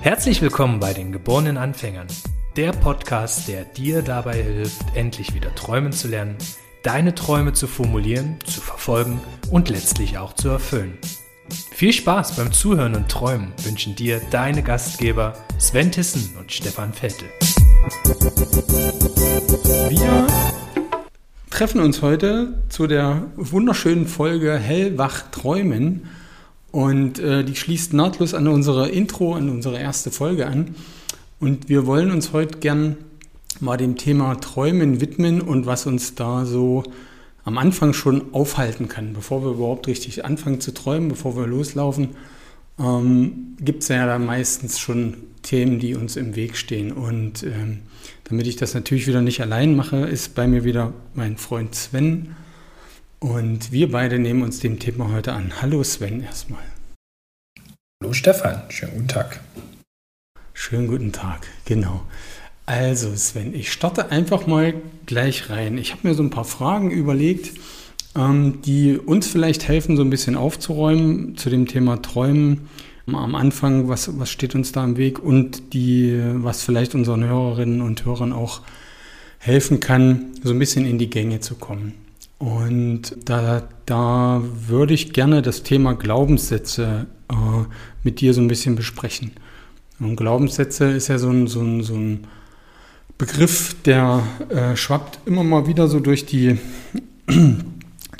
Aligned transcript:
Herzlich 0.00 0.40
willkommen 0.42 0.78
bei 0.78 0.92
den 0.92 1.10
geborenen 1.10 1.56
Anfängern, 1.56 2.06
der 2.56 2.70
Podcast, 2.70 3.48
der 3.48 3.64
dir 3.64 4.02
dabei 4.02 4.40
hilft, 4.42 4.82
endlich 4.94 5.34
wieder 5.34 5.52
träumen 5.56 5.92
zu 5.92 6.06
lernen, 6.06 6.36
deine 6.84 7.14
Träume 7.16 7.52
zu 7.52 7.66
formulieren, 7.66 8.38
zu 8.44 8.60
verfolgen 8.60 9.20
und 9.50 9.70
letztlich 9.70 10.18
auch 10.18 10.34
zu 10.34 10.50
erfüllen. 10.50 10.98
Viel 11.72 11.92
Spaß 11.92 12.36
beim 12.36 12.52
Zuhören 12.52 12.94
und 12.94 13.08
Träumen 13.08 13.52
wünschen 13.64 13.96
dir 13.96 14.20
deine 14.30 14.62
Gastgeber 14.62 15.34
Sven 15.58 15.90
Tissen 15.90 16.36
und 16.38 16.52
Stefan 16.52 16.92
Vettel. 16.92 17.28
Wir 19.88 20.26
treffen 21.52 21.82
uns 21.82 22.00
heute 22.00 22.54
zu 22.70 22.86
der 22.86 23.26
wunderschönen 23.36 24.06
Folge 24.06 24.56
Hellwach 24.56 25.30
Träumen 25.32 26.08
und 26.70 27.18
äh, 27.18 27.44
die 27.44 27.56
schließt 27.56 27.92
nahtlos 27.92 28.32
an 28.32 28.48
unsere 28.48 28.88
Intro, 28.88 29.34
an 29.34 29.50
unsere 29.50 29.78
erste 29.78 30.10
Folge 30.10 30.46
an. 30.46 30.74
Und 31.40 31.68
wir 31.68 31.86
wollen 31.86 32.10
uns 32.10 32.32
heute 32.32 32.56
gern 32.60 32.96
mal 33.60 33.76
dem 33.76 33.98
Thema 33.98 34.36
Träumen 34.36 35.02
widmen 35.02 35.42
und 35.42 35.66
was 35.66 35.84
uns 35.84 36.14
da 36.14 36.46
so 36.46 36.84
am 37.44 37.58
Anfang 37.58 37.92
schon 37.92 38.32
aufhalten 38.32 38.88
kann, 38.88 39.12
bevor 39.12 39.44
wir 39.44 39.50
überhaupt 39.50 39.86
richtig 39.88 40.24
anfangen 40.24 40.62
zu 40.62 40.72
träumen, 40.72 41.10
bevor 41.10 41.36
wir 41.36 41.46
loslaufen, 41.46 42.16
ähm, 42.78 43.58
gibt 43.60 43.82
es 43.82 43.88
ja 43.88 44.06
da 44.06 44.18
meistens 44.18 44.78
schon 44.78 45.18
Themen, 45.42 45.80
die 45.80 45.96
uns 45.96 46.16
im 46.16 46.34
Weg 46.34 46.56
stehen. 46.56 46.92
Und 46.92 47.42
ähm, 47.42 47.80
damit 48.32 48.46
ich 48.46 48.56
das 48.56 48.72
natürlich 48.72 49.06
wieder 49.06 49.20
nicht 49.20 49.42
allein 49.42 49.76
mache, 49.76 50.06
ist 50.06 50.34
bei 50.34 50.46
mir 50.46 50.64
wieder 50.64 50.94
mein 51.12 51.36
Freund 51.36 51.74
Sven. 51.74 52.34
Und 53.18 53.72
wir 53.72 53.92
beide 53.92 54.18
nehmen 54.18 54.42
uns 54.42 54.58
dem 54.58 54.78
Thema 54.78 55.12
heute 55.12 55.34
an. 55.34 55.60
Hallo 55.60 55.84
Sven 55.84 56.22
erstmal. 56.22 56.62
Hallo 58.02 58.14
Stefan, 58.14 58.62
schönen 58.70 58.94
guten 58.94 59.08
Tag. 59.08 59.40
Schönen 60.54 60.86
guten 60.86 61.12
Tag, 61.12 61.46
genau. 61.66 62.06
Also 62.64 63.14
Sven, 63.16 63.54
ich 63.54 63.70
starte 63.70 64.10
einfach 64.10 64.46
mal 64.46 64.72
gleich 65.04 65.50
rein. 65.50 65.76
Ich 65.76 65.92
habe 65.92 66.08
mir 66.08 66.14
so 66.14 66.22
ein 66.22 66.30
paar 66.30 66.46
Fragen 66.46 66.90
überlegt, 66.90 67.52
ähm, 68.16 68.62
die 68.62 68.96
uns 68.96 69.26
vielleicht 69.26 69.68
helfen, 69.68 69.98
so 69.98 70.02
ein 70.02 70.10
bisschen 70.10 70.36
aufzuräumen 70.36 71.36
zu 71.36 71.50
dem 71.50 71.66
Thema 71.66 72.00
Träumen. 72.00 72.70
Am 73.06 73.34
Anfang, 73.34 73.88
was, 73.88 74.18
was 74.18 74.30
steht 74.30 74.54
uns 74.54 74.72
da 74.72 74.84
im 74.84 74.96
Weg 74.96 75.18
und 75.18 75.74
die, 75.74 76.20
was 76.34 76.62
vielleicht 76.62 76.94
unseren 76.94 77.24
Hörerinnen 77.24 77.82
und 77.82 78.04
Hörern 78.04 78.32
auch 78.32 78.60
helfen 79.38 79.80
kann, 79.80 80.26
so 80.42 80.52
ein 80.52 80.58
bisschen 80.58 80.86
in 80.86 80.98
die 80.98 81.10
Gänge 81.10 81.40
zu 81.40 81.56
kommen. 81.56 81.94
Und 82.38 83.16
da, 83.24 83.68
da 83.86 84.42
würde 84.68 84.94
ich 84.94 85.12
gerne 85.12 85.42
das 85.42 85.62
Thema 85.62 85.94
Glaubenssätze 85.94 87.06
äh, 87.28 87.34
mit 88.02 88.20
dir 88.20 88.34
so 88.34 88.40
ein 88.40 88.48
bisschen 88.48 88.76
besprechen. 88.76 89.32
Und 90.00 90.16
Glaubenssätze 90.16 90.86
ist 90.86 91.08
ja 91.08 91.18
so 91.18 91.30
ein, 91.30 91.46
so 91.46 91.60
ein, 91.60 91.82
so 91.82 91.94
ein 91.94 92.26
Begriff, 93.18 93.76
der 93.84 94.22
äh, 94.48 94.76
schwappt 94.76 95.20
immer 95.26 95.44
mal 95.44 95.66
wieder 95.66 95.86
so 95.86 96.00
durch 96.00 96.26
die, 96.26 96.58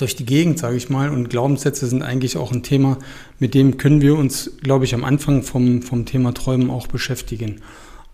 durch 0.03 0.17
die 0.17 0.27
Gegend, 0.27 0.58
sage 0.58 0.77
ich 0.77 0.91
mal. 0.91 1.11
Und 1.11 1.31
Glaubenssätze 1.31 1.86
sind 1.86 2.03
eigentlich 2.03 2.36
auch 2.36 2.53
ein 2.53 2.62
Thema, 2.62 2.98
mit 3.39 3.55
dem 3.55 3.78
können 3.78 4.03
wir 4.03 4.17
uns, 4.17 4.50
glaube 4.61 4.84
ich, 4.84 4.95
am 4.95 5.05
Anfang 5.05 5.42
vom, 5.42 5.81
vom 5.81 6.05
Thema 6.05 6.34
Träumen 6.34 6.70
auch 6.70 6.89
beschäftigen. 6.89 7.61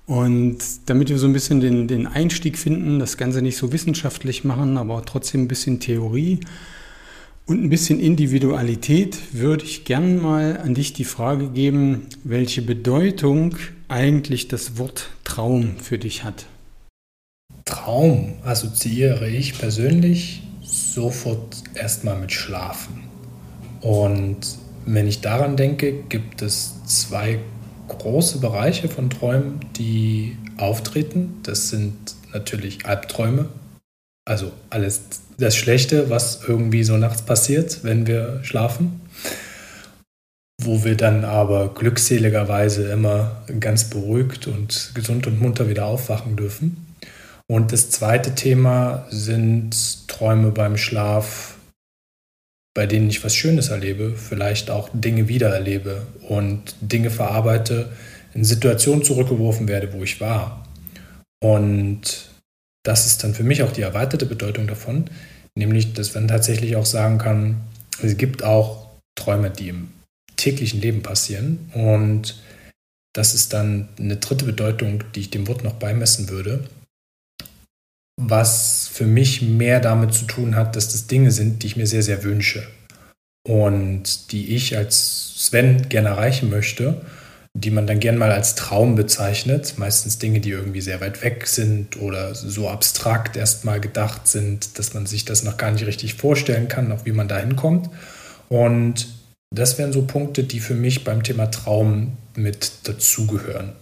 Und 0.07 0.59
damit 0.87 1.09
wir 1.09 1.19
so 1.19 1.27
ein 1.27 1.33
bisschen 1.33 1.61
den, 1.61 1.89
den 1.89 2.07
Einstieg 2.07 2.57
finden, 2.57 2.99
das 2.99 3.17
Ganze 3.17 3.43
nicht 3.43 3.59
so 3.59 3.73
wissenschaftlich 3.73 4.45
machen, 4.45 4.79
aber 4.79 5.05
trotzdem 5.05 5.43
ein 5.43 5.49
bisschen 5.49 5.81
Theorie 5.81 6.41
und 7.47 7.63
ein 7.63 7.71
bisschen 7.71 8.01
Individualität, 8.01 9.19
würde 9.33 9.65
ich 9.65 9.85
gern 9.85 10.21
mal 10.21 10.59
an 10.59 10.75
dich 10.75 10.93
die 10.93 11.05
Frage 11.05 11.49
geben, 11.49 12.07
welche 12.25 12.63
Bedeutung 12.63 13.57
eigentlich 13.89 14.49
das 14.49 14.79
Wort 14.79 15.11
Traum 15.25 15.77
für 15.83 15.99
dich 15.99 16.25
hat. 16.25 16.47
Traum 17.65 18.35
assoziiere 18.45 19.29
ich 19.29 19.59
persönlich 19.59 20.43
sofort 20.69 21.63
erstmal 21.75 22.19
mit 22.19 22.33
Schlafen. 22.33 23.05
Und 23.81 24.59
wenn 24.87 25.07
ich 25.07 25.21
daran 25.21 25.57
denke, 25.57 25.93
gibt 26.09 26.43
es 26.43 26.85
zwei 26.85 27.41
große 27.89 28.39
Bereiche 28.39 28.89
von 28.89 29.11
Träumen, 29.11 29.61
die 29.77 30.37
auftreten. 30.59 31.41
Das 31.43 31.71
sind 31.71 31.95
natürlich 32.33 32.87
Albträume, 32.87 33.49
also 34.25 34.53
alles 34.71 35.01
das 35.39 35.57
Schlechte, 35.57 36.11
was 36.11 36.41
irgendwie 36.47 36.85
so 36.85 36.97
nachts 36.97 37.23
passiert, 37.23 37.85
wenn 37.85 38.07
wir 38.07 38.41
schlafen. 38.43 39.01
Wo 40.61 40.85
wir 40.85 40.97
dann 40.97 41.25
aber 41.25 41.73
glückseligerweise 41.73 42.91
immer 42.91 43.43
ganz 43.61 43.85
beruhigt 43.85 44.49
und 44.49 44.91
gesund 44.95 45.29
und 45.29 45.41
munter 45.41 45.69
wieder 45.69 45.87
aufwachen 45.87 46.35
dürfen. 46.35 46.88
Und 47.51 47.73
das 47.73 47.91
zweite 47.91 48.35
Thema 48.35 49.07
sind 49.11 50.07
Träume 50.07 50.51
beim 50.51 50.77
Schlaf, 50.77 51.57
bei 52.75 52.87
denen 52.87 53.09
ich 53.09 53.25
was 53.25 53.35
Schönes 53.35 53.69
erlebe, 53.69 54.15
vielleicht 54.17 54.71
auch 54.71 54.91
Dinge 54.93 55.29
wiedererlebe 55.29 56.07
und 56.29 56.75
Dinge 56.81 57.11
verarbeite, 57.11 57.91
in 58.35 58.45
Situationen 58.45 59.03
zurückgeworfen 59.03 59.67
werde, 59.67 59.93
wo 59.95 60.03
ich 60.03 60.21
war. 60.21 60.69
Und 61.43 62.29
das 62.85 63.07
ist 63.07 63.25
dann 63.25 63.35
für 63.35 63.43
mich 63.45 63.63
auch 63.63 63.73
die 63.73 63.83
erweiterte 63.83 64.27
Bedeutung 64.27 64.67
davon, 64.67 65.07
nämlich, 65.57 65.95
dass 65.95 66.15
man 66.15 66.29
tatsächlich 66.29 66.77
auch 66.77 66.87
sagen 66.87 67.17
kann, 67.17 67.63
es 68.03 68.19
gibt 68.19 68.45
auch 68.45 68.91
Träume, 69.17 69.51
die 69.51 69.71
im 69.71 69.89
täglichen 70.37 70.81
Leben 70.83 71.03
passieren. 71.03 71.71
Und 71.73 72.41
das 73.15 73.35
ist 73.35 73.55
dann 73.55 73.89
eine 73.99 74.17
dritte 74.17 74.45
Bedeutung, 74.45 75.03
die 75.15 75.21
ich 75.21 75.31
dem 75.31 75.49
Wort 75.49 75.65
noch 75.65 75.75
beimessen 75.75 76.29
würde 76.29 76.69
was 78.21 78.91
für 78.93 79.07
mich 79.07 79.43
mehr 79.43 79.79
damit 79.79 80.13
zu 80.13 80.25
tun 80.25 80.57
hat, 80.57 80.75
dass 80.75 80.91
das 80.91 81.07
Dinge 81.07 81.31
sind, 81.31 81.63
die 81.63 81.69
ich 81.69 81.77
mir 81.77 81.87
sehr, 81.87 82.03
sehr 82.03 82.25
wünsche 82.25 82.67
und 83.47 84.33
die 84.33 84.57
ich 84.57 84.77
als 84.77 85.35
Sven 85.37 85.89
gerne 85.89 86.09
erreichen 86.09 86.51
möchte, 86.51 87.01
die 87.55 87.71
man 87.71 87.87
dann 87.87 88.01
gerne 88.01 88.19
mal 88.19 88.33
als 88.33 88.57
Traum 88.57 88.97
bezeichnet. 88.97 89.75
Meistens 89.79 90.19
Dinge, 90.19 90.41
die 90.41 90.51
irgendwie 90.51 90.81
sehr 90.81 91.01
weit 91.01 91.23
weg 91.23 91.47
sind 91.47 92.01
oder 92.01 92.35
so 92.35 92.69
abstrakt 92.69 93.37
erstmal 93.37 93.81
gedacht 93.81 94.27
sind, 94.27 94.81
dass 94.81 94.95
man 94.95 95.07
sich 95.07 95.25
das 95.25 95.45
noch 95.45 95.57
gar 95.57 95.71
nicht 95.71 95.87
richtig 95.87 96.15
vorstellen 96.15 96.67
kann, 96.67 96.91
auch 96.91 97.07
wie 97.07 97.13
man 97.13 97.29
da 97.29 97.39
hinkommt. 97.39 97.89
Und 98.49 99.07
das 99.55 99.79
wären 99.79 99.93
so 99.93 100.03
Punkte, 100.03 100.43
die 100.43 100.59
für 100.59 100.75
mich 100.75 101.05
beim 101.05 101.23
Thema 101.23 101.47
Traum 101.47 102.17
mit 102.35 102.73
dazugehören. 102.83 103.75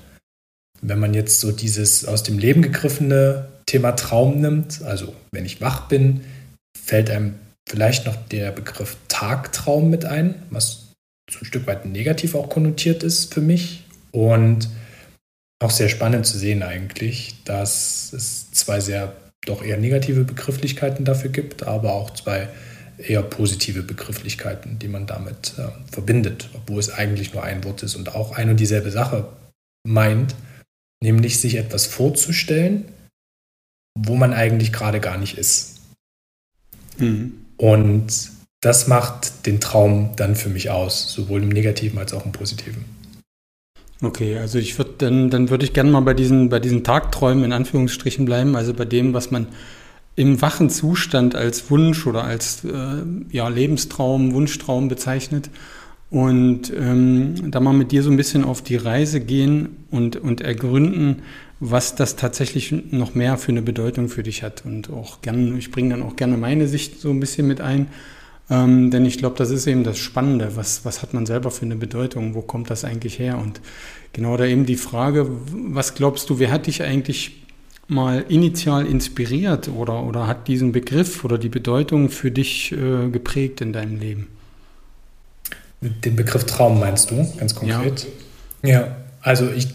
Wenn 0.83 0.99
man 0.99 1.15
jetzt 1.15 1.41
so 1.41 1.53
dieses 1.53 2.05
aus 2.05 2.23
dem 2.23 2.39
Leben 2.39 2.61
gegriffene 2.61 3.49
Thema 3.67 3.93
Traum 3.93 4.41
nimmt, 4.41 4.83
also 4.83 5.15
wenn 5.33 5.45
ich 5.45 5.61
wach 5.61 5.89
bin, 5.89 6.23
fällt 6.79 7.11
einem 7.11 7.35
vielleicht 7.69 8.07
noch 8.07 8.17
der 8.29 8.53
Begriff 8.53 8.97
Tagtraum 9.09 9.91
mit 9.91 10.05
ein, 10.05 10.37
was 10.51 10.93
so 11.31 11.41
ein 11.41 11.45
Stück 11.45 11.67
weit 11.67 11.85
negativ 11.85 12.35
auch 12.35 12.49
konnotiert 12.49 13.03
ist 13.03 13.35
für 13.35 13.41
mich. 13.41 13.85
Und 14.13 14.69
auch 15.63 15.71
sehr 15.71 15.89
spannend 15.89 16.27
zu 16.27 16.39
sehen 16.39 16.63
eigentlich, 16.63 17.43
dass 17.45 18.13
es 18.13 18.51
zwei 18.53 18.81
sehr 18.81 19.15
doch 19.47 19.63
eher 19.63 19.77
negative 19.77 20.25
Begrifflichkeiten 20.25 21.05
dafür 21.05 21.31
gibt, 21.31 21.65
aber 21.65 21.93
auch 21.93 22.11
zwei 22.11 22.49
eher 22.99 23.23
positive 23.23 23.83
Begrifflichkeiten, 23.83 24.79
die 24.79 24.89
man 24.89 25.07
damit 25.07 25.55
äh, 25.59 25.69
verbindet, 25.93 26.49
obwohl 26.55 26.79
es 26.79 26.91
eigentlich 26.91 27.35
nur 27.35 27.43
ein 27.43 27.63
Wort 27.65 27.83
ist 27.83 27.95
und 27.95 28.15
auch 28.15 28.33
ein 28.33 28.51
und 28.51 28.59
dieselbe 28.59 28.91
Sache 28.91 29.29
meint, 29.87 30.35
nämlich 31.03 31.39
sich 31.41 31.57
etwas 31.57 31.87
vorzustellen, 31.87 32.87
wo 33.97 34.15
man 34.15 34.33
eigentlich 34.33 34.73
gerade 34.73 35.01
gar 35.01 35.19
nicht 35.19 35.39
ist. 35.39 35.81
Mhm. 36.99 37.33
Und 37.57 38.31
das 38.61 38.87
macht 38.87 39.47
den 39.47 39.61
Traum 39.61 40.11
dann 40.17 40.37
für 40.37 40.49
mich 40.49 40.71
aus, 40.71 41.13
sowohl 41.13 41.43
im 41.43 41.49
Negativen 41.49 41.99
als 41.99 42.13
auch 42.13 42.25
im 42.25 42.33
Positiven. 42.33 42.85
Okay, 44.03 44.39
also 44.39 44.59
ich 44.59 44.77
würde 44.77 44.95
dann, 44.99 45.31
dann 45.31 45.49
würde 45.49 45.65
ich 45.65 45.73
gerne 45.73 45.91
mal 45.91 46.01
bei 46.01 46.15
diesen, 46.15 46.51
bei 46.51 46.61
diesen 46.61 46.85
Tagträumen 46.85 47.45
in 47.45 47.53
Anführungsstrichen 47.53 48.27
bleiben, 48.27 48.55
also 48.55 48.75
bei 48.75 48.85
dem, 48.85 49.15
was 49.15 49.31
man 49.31 49.47
im 50.17 50.41
wachen 50.43 50.69
Zustand 50.71 51.35
als 51.35 51.71
Wunsch 51.71 52.07
oder 52.07 52.25
als 52.25 52.65
äh, 52.65 53.03
ja, 53.31 53.49
Lebenstraum, 53.49 54.35
Wunschtraum 54.35 54.89
bezeichnet. 54.89 55.51
Und 56.09 56.73
ähm, 56.77 57.51
da 57.51 57.61
mal 57.61 57.73
mit 57.73 57.91
dir 57.91 58.03
so 58.03 58.11
ein 58.11 58.17
bisschen 58.17 58.45
auf 58.45 58.63
die 58.63 58.77
Reise 58.77 59.21
gehen 59.21 59.85
und, 59.91 60.17
und 60.17 60.41
ergründen, 60.41 61.23
was 61.61 61.95
das 61.95 62.17
tatsächlich 62.17 62.73
noch 62.73 63.15
mehr 63.15 63.39
für 63.39 63.53
eine 63.53 63.63
Bedeutung 63.63 64.09
für 64.09 64.23
dich 64.23 64.43
hat. 64.43 64.65
Und 64.65 64.91
auch 64.91 65.23
gerne, 65.23 65.57
ich 65.59 65.71
bringe 65.71 65.91
dann 65.91 66.03
auch 66.03 66.17
gerne 66.17 66.37
meine 66.37 66.69
Sicht 66.69 67.01
so 67.01 67.11
ein 67.11 67.21
bisschen 67.21 67.47
mit 67.47 67.61
ein. 67.61 67.89
Ähm, 68.49 68.91
denn 68.91 69.05
ich 69.05 69.19
glaube, 69.19 69.37
das 69.37 69.51
ist 69.51 69.67
eben 69.67 69.83
das 69.83 69.99
Spannende. 69.99 70.55
Was, 70.55 70.85
was 70.85 71.03
hat 71.03 71.15
man 71.15 71.27
selber 71.27 71.51
für 71.51 71.65
eine 71.65 71.77
Bedeutung? 71.77 72.35
Wo 72.35 72.43
kommt 72.43 72.71
das 72.71 72.85
eigentlich 72.85 73.19
her? 73.19 73.39
Und 73.39 73.61
genau 74.13 74.37
da 74.37 74.45
eben 74.45 74.67
die 74.67 74.77
Frage, 74.77 75.29
was 75.51 75.95
glaubst 75.95 76.31
du, 76.31 76.39
wer 76.39 76.51
hat 76.51 76.67
dich 76.67 76.83
eigentlich 76.83 77.43
mal 77.89 78.25
initial 78.29 78.87
inspiriert 78.87 79.69
oder, 79.69 80.03
oder 80.03 80.27
hat 80.27 80.49
diesen 80.49 80.73
Begriff 80.73 81.25
oder 81.25 81.39
die 81.39 81.49
Bedeutung 81.49 82.11
für 82.11 82.31
dich 82.31 82.73
äh, 82.73 83.09
geprägt 83.11 83.61
in 83.61 83.73
deinem 83.73 83.99
Leben? 83.99 84.29
Den 85.81 86.17
Begriff 86.17 86.45
Traum 86.45 86.81
meinst 86.81 87.11
du, 87.11 87.27
ganz 87.39 87.55
konkret? 87.55 88.07
Ja, 88.63 88.71
ja 88.71 88.97
also 89.21 89.51
ich 89.51 89.69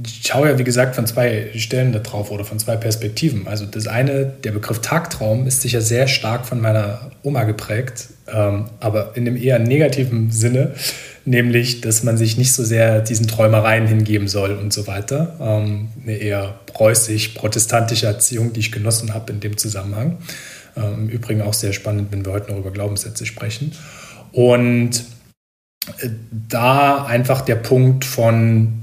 ich 0.00 0.22
schaue 0.26 0.48
ja, 0.48 0.58
wie 0.58 0.64
gesagt, 0.64 0.94
von 0.94 1.06
zwei 1.06 1.50
Stellen 1.54 1.92
da 1.92 1.98
drauf 1.98 2.30
oder 2.30 2.44
von 2.44 2.58
zwei 2.58 2.76
Perspektiven. 2.76 3.46
Also 3.46 3.66
das 3.66 3.86
eine, 3.86 4.24
der 4.24 4.52
Begriff 4.52 4.80
Tagtraum, 4.80 5.46
ist 5.46 5.60
sicher 5.60 5.82
sehr 5.82 6.08
stark 6.08 6.46
von 6.46 6.60
meiner 6.60 7.10
Oma 7.22 7.44
geprägt, 7.44 8.08
ähm, 8.32 8.66
aber 8.80 9.14
in 9.16 9.26
dem 9.26 9.36
eher 9.36 9.58
negativen 9.58 10.30
Sinne, 10.30 10.74
nämlich, 11.26 11.82
dass 11.82 12.04
man 12.04 12.16
sich 12.16 12.38
nicht 12.38 12.54
so 12.54 12.64
sehr 12.64 13.00
diesen 13.00 13.26
Träumereien 13.26 13.86
hingeben 13.86 14.28
soll 14.28 14.52
und 14.52 14.72
so 14.72 14.86
weiter. 14.86 15.36
Ähm, 15.40 15.90
eine 16.02 16.16
eher 16.16 16.54
preußisch-protestantische 16.72 18.06
Erziehung, 18.06 18.54
die 18.54 18.60
ich 18.60 18.72
genossen 18.72 19.12
habe 19.12 19.30
in 19.30 19.40
dem 19.40 19.58
Zusammenhang. 19.58 20.18
Ähm, 20.74 20.94
Im 20.94 21.08
Übrigen 21.10 21.42
auch 21.42 21.54
sehr 21.54 21.74
spannend, 21.74 22.08
wenn 22.12 22.24
wir 22.24 22.32
heute 22.32 22.50
noch 22.50 22.58
über 22.58 22.70
Glaubenssätze 22.70 23.26
sprechen. 23.26 23.72
Und 24.32 25.04
äh, 25.98 26.08
da 26.48 27.04
einfach 27.04 27.42
der 27.42 27.56
Punkt 27.56 28.06
von 28.06 28.81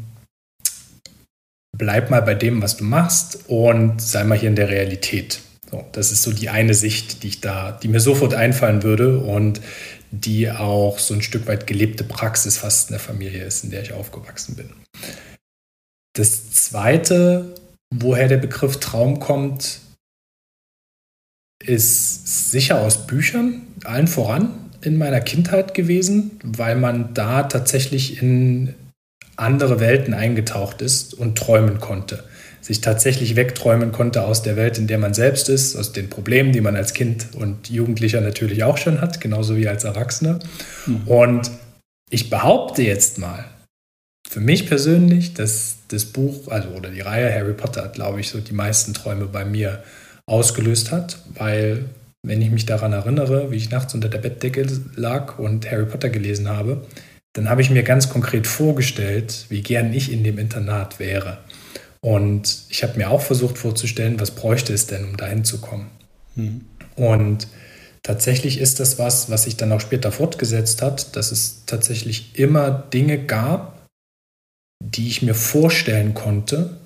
bleib 1.79 2.11
mal 2.11 2.21
bei 2.21 2.35
dem, 2.35 2.61
was 2.61 2.77
du 2.77 2.83
machst 2.83 3.39
und 3.47 3.99
sei 3.99 4.23
mal 4.23 4.37
hier 4.37 4.49
in 4.49 4.55
der 4.55 4.69
Realität. 4.69 5.39
So, 5.71 5.83
das 5.93 6.11
ist 6.11 6.21
so 6.21 6.31
die 6.31 6.49
eine 6.49 6.75
Sicht, 6.75 7.23
die 7.23 7.29
ich 7.29 7.41
da, 7.41 7.71
die 7.71 7.87
mir 7.87 7.99
sofort 7.99 8.35
einfallen 8.35 8.83
würde 8.83 9.19
und 9.19 9.61
die 10.11 10.51
auch 10.51 10.99
so 10.99 11.13
ein 11.13 11.21
Stück 11.21 11.47
weit 11.47 11.65
gelebte 11.65 12.03
Praxis 12.03 12.57
fast 12.57 12.89
in 12.89 12.93
der 12.93 12.99
Familie 12.99 13.43
ist, 13.43 13.63
in 13.63 13.71
der 13.71 13.81
ich 13.81 13.93
aufgewachsen 13.93 14.55
bin. 14.55 14.69
Das 16.13 16.51
zweite, 16.51 17.55
woher 17.93 18.27
der 18.27 18.37
Begriff 18.37 18.77
Traum 18.79 19.19
kommt, 19.19 19.79
ist 21.63 22.51
sicher 22.51 22.81
aus 22.81 23.05
Büchern, 23.05 23.67
allen 23.83 24.07
voran 24.07 24.71
in 24.81 24.97
meiner 24.97 25.21
Kindheit 25.21 25.73
gewesen, 25.73 26.39
weil 26.43 26.75
man 26.75 27.13
da 27.13 27.43
tatsächlich 27.43 28.21
in 28.21 28.73
andere 29.39 29.79
Welten 29.79 30.13
eingetaucht 30.13 30.81
ist 30.81 31.13
und 31.13 31.37
träumen 31.37 31.79
konnte. 31.79 32.23
Sich 32.61 32.81
tatsächlich 32.81 33.35
wegträumen 33.35 33.91
konnte 33.91 34.23
aus 34.23 34.41
der 34.41 34.55
Welt, 34.55 34.77
in 34.77 34.87
der 34.87 34.97
man 34.97 35.13
selbst 35.13 35.49
ist, 35.49 35.75
aus 35.75 35.93
den 35.93 36.09
Problemen, 36.09 36.51
die 36.51 36.61
man 36.61 36.75
als 36.75 36.93
Kind 36.93 37.27
und 37.33 37.69
Jugendlicher 37.69 38.21
natürlich 38.21 38.63
auch 38.63 38.77
schon 38.77 39.01
hat, 39.01 39.21
genauso 39.21 39.55
wie 39.55 39.67
als 39.67 39.85
Erwachsener. 39.85 40.39
Mhm. 40.85 41.07
Und 41.07 41.51
ich 42.09 42.29
behaupte 42.29 42.81
jetzt 42.81 43.17
mal, 43.17 43.45
für 44.27 44.41
mich 44.41 44.67
persönlich, 44.67 45.33
dass 45.33 45.77
das 45.87 46.05
Buch, 46.05 46.49
also 46.49 46.69
oder 46.69 46.89
die 46.89 47.01
Reihe 47.01 47.33
Harry 47.33 47.53
Potter, 47.53 47.87
glaube 47.87 48.19
ich, 48.19 48.29
so 48.29 48.39
die 48.39 48.53
meisten 48.53 48.93
Träume 48.93 49.25
bei 49.25 49.45
mir 49.45 49.81
ausgelöst 50.27 50.91
hat, 50.91 51.17
weil 51.33 51.85
wenn 52.21 52.41
ich 52.41 52.51
mich 52.51 52.65
daran 52.65 52.93
erinnere, 52.93 53.49
wie 53.49 53.55
ich 53.55 53.71
nachts 53.71 53.93
unter 53.93 54.09
der 54.09 54.19
Bettdecke 54.19 54.67
lag 54.95 55.39
und 55.39 55.69
Harry 55.71 55.85
Potter 55.85 56.09
gelesen 56.09 56.49
habe, 56.49 56.85
dann 57.33 57.49
habe 57.49 57.61
ich 57.61 57.69
mir 57.69 57.83
ganz 57.83 58.09
konkret 58.09 58.47
vorgestellt, 58.47 59.45
wie 59.49 59.61
gern 59.61 59.93
ich 59.93 60.11
in 60.11 60.23
dem 60.23 60.37
Internat 60.37 60.99
wäre. 60.99 61.39
Und 62.01 62.63
ich 62.69 62.83
habe 62.83 62.97
mir 62.97 63.09
auch 63.09 63.21
versucht 63.21 63.57
vorzustellen, 63.57 64.19
was 64.19 64.31
bräuchte 64.31 64.73
es 64.73 64.87
denn, 64.87 65.05
um 65.05 65.17
dahin 65.17 65.43
zu 65.43 65.59
kommen. 65.59 65.91
Mhm. 66.35 66.65
Und 66.95 67.47
tatsächlich 68.03 68.59
ist 68.59 68.79
das 68.79 68.97
was, 68.97 69.29
was 69.29 69.43
sich 69.43 69.57
dann 69.57 69.71
auch 69.71 69.81
später 69.81 70.11
fortgesetzt 70.11 70.81
hat, 70.81 71.15
dass 71.15 71.31
es 71.31 71.63
tatsächlich 71.65 72.37
immer 72.39 72.71
Dinge 72.71 73.25
gab, 73.25 73.87
die 74.81 75.07
ich 75.07 75.21
mir 75.21 75.35
vorstellen 75.35 76.13
konnte, 76.13 76.77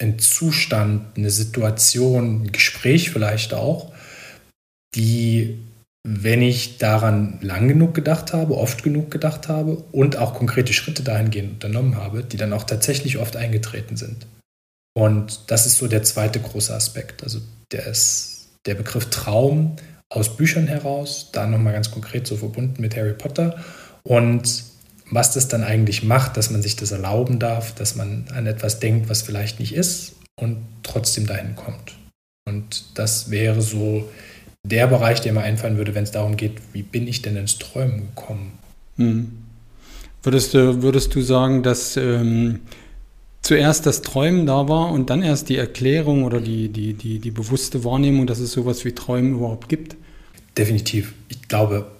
ein 0.00 0.18
Zustand, 0.20 1.16
eine 1.16 1.30
Situation, 1.30 2.44
ein 2.44 2.52
Gespräch 2.52 3.10
vielleicht 3.10 3.52
auch, 3.52 3.92
die 4.94 5.58
wenn 6.06 6.42
ich 6.42 6.78
daran 6.78 7.38
lang 7.42 7.68
genug 7.68 7.94
gedacht 7.94 8.32
habe, 8.32 8.56
oft 8.56 8.82
genug 8.82 9.10
gedacht 9.10 9.48
habe 9.48 9.76
und 9.92 10.16
auch 10.16 10.34
konkrete 10.34 10.72
Schritte 10.72 11.02
dahingehend 11.02 11.52
unternommen 11.52 11.96
habe, 11.96 12.24
die 12.24 12.36
dann 12.36 12.52
auch 12.52 12.64
tatsächlich 12.64 13.18
oft 13.18 13.36
eingetreten 13.36 13.96
sind. 13.96 14.26
Und 14.96 15.50
das 15.50 15.66
ist 15.66 15.78
so 15.78 15.86
der 15.86 16.02
zweite 16.02 16.40
große 16.40 16.74
Aspekt. 16.74 17.22
Also 17.22 17.40
der 17.72 17.86
ist 17.86 18.48
der 18.66 18.74
Begriff 18.74 19.10
Traum 19.10 19.76
aus 20.10 20.36
Büchern 20.36 20.66
heraus, 20.66 21.30
da 21.32 21.46
nochmal 21.46 21.74
ganz 21.74 21.90
konkret 21.90 22.26
so 22.26 22.36
verbunden 22.36 22.80
mit 22.80 22.96
Harry 22.96 23.12
Potter 23.12 23.62
und 24.02 24.64
was 25.10 25.32
das 25.32 25.48
dann 25.48 25.64
eigentlich 25.64 26.02
macht, 26.02 26.36
dass 26.36 26.50
man 26.50 26.62
sich 26.62 26.76
das 26.76 26.90
erlauben 26.90 27.38
darf, 27.38 27.74
dass 27.74 27.94
man 27.94 28.26
an 28.34 28.46
etwas 28.46 28.78
denkt, 28.78 29.08
was 29.08 29.22
vielleicht 29.22 29.58
nicht 29.58 29.74
ist 29.74 30.16
und 30.38 30.58
trotzdem 30.82 31.26
dahin 31.26 31.56
kommt. 31.56 31.94
Und 32.46 32.84
das 32.94 33.30
wäre 33.30 33.62
so 33.62 34.08
der 34.64 34.86
Bereich, 34.86 35.20
der 35.20 35.32
mir 35.32 35.42
einfallen 35.42 35.76
würde, 35.76 35.94
wenn 35.94 36.04
es 36.04 36.10
darum 36.10 36.36
geht, 36.36 36.54
wie 36.72 36.82
bin 36.82 37.06
ich 37.06 37.22
denn 37.22 37.36
ins 37.36 37.58
Träumen 37.58 38.08
gekommen? 38.14 38.52
Hm. 38.96 39.38
Würdest, 40.22 40.54
du, 40.54 40.82
würdest 40.82 41.14
du 41.14 41.22
sagen, 41.22 41.62
dass 41.62 41.96
ähm, 41.96 42.60
zuerst 43.42 43.86
das 43.86 44.02
Träumen 44.02 44.46
da 44.46 44.68
war 44.68 44.90
und 44.92 45.10
dann 45.10 45.22
erst 45.22 45.48
die 45.48 45.56
Erklärung 45.56 46.24
oder 46.24 46.40
die, 46.40 46.68
die, 46.68 46.94
die, 46.94 47.18
die 47.18 47.30
bewusste 47.30 47.84
Wahrnehmung, 47.84 48.26
dass 48.26 48.40
es 48.40 48.52
sowas 48.52 48.84
wie 48.84 48.92
Träumen 48.92 49.34
überhaupt 49.34 49.68
gibt? 49.68 49.96
Definitiv. 50.56 51.14
Ich 51.28 51.48
glaube, 51.48 51.90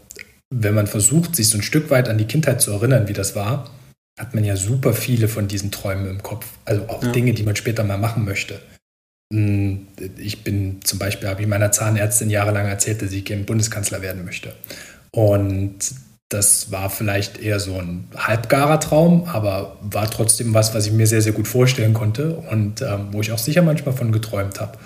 wenn 0.51 0.75
man 0.75 0.87
versucht, 0.87 1.37
sich 1.37 1.49
so 1.49 1.59
ein 1.59 1.63
Stück 1.63 1.91
weit 1.91 2.09
an 2.09 2.19
die 2.19 2.25
Kindheit 2.25 2.61
zu 2.61 2.73
erinnern, 2.73 3.09
wie 3.09 3.13
das 3.13 3.37
war, 3.37 3.71
hat 4.19 4.35
man 4.35 4.45
ja 4.45 4.57
super 4.57 4.93
viele 4.93 5.29
von 5.29 5.47
diesen 5.47 5.71
Träumen 5.71 6.09
im 6.11 6.23
Kopf. 6.23 6.47
Also 6.65 6.83
auch 6.89 7.03
ja. 7.03 7.13
Dinge, 7.13 7.35
die 7.35 7.45
man 7.45 7.55
später 7.55 7.85
mal 7.85 7.99
machen 7.99 8.25
möchte. 8.25 8.61
Ich 9.31 10.43
bin 10.43 10.81
zum 10.85 10.99
Beispiel, 10.99 11.29
habe 11.29 11.43
ich 11.43 11.49
meiner 11.49 11.71
Zahnärztin 11.71 12.31
jahrelang 12.31 12.67
erzählt, 12.67 13.03
dass 13.03 13.13
ich 13.13 13.25
gerne 13.25 13.45
Bundeskanzler 13.45 14.01
werden 14.01 14.25
möchte. 14.25 14.55
Und 15.11 15.79
das 16.31 16.71
war 16.71 16.91
vielleicht 16.91 17.39
eher 17.39 17.59
so 17.59 17.79
ein 17.79 18.09
halbgarer 18.17 18.81
Traum, 18.81 19.25
aber 19.25 19.79
war 19.81 20.11
trotzdem 20.11 20.53
was, 20.53 20.75
was 20.75 20.87
ich 20.87 20.93
mir 20.93 21.07
sehr, 21.07 21.23
sehr 21.23 21.33
gut 21.33 21.49
vorstellen 21.49 21.95
konnte 21.95 22.35
und 22.35 22.83
ähm, 22.83 23.09
wo 23.13 23.21
ich 23.21 23.33
auch 23.33 23.39
sicher 23.39 23.63
manchmal 23.63 23.95
von 23.95 24.13
geträumt 24.13 24.61
habe. 24.61 24.79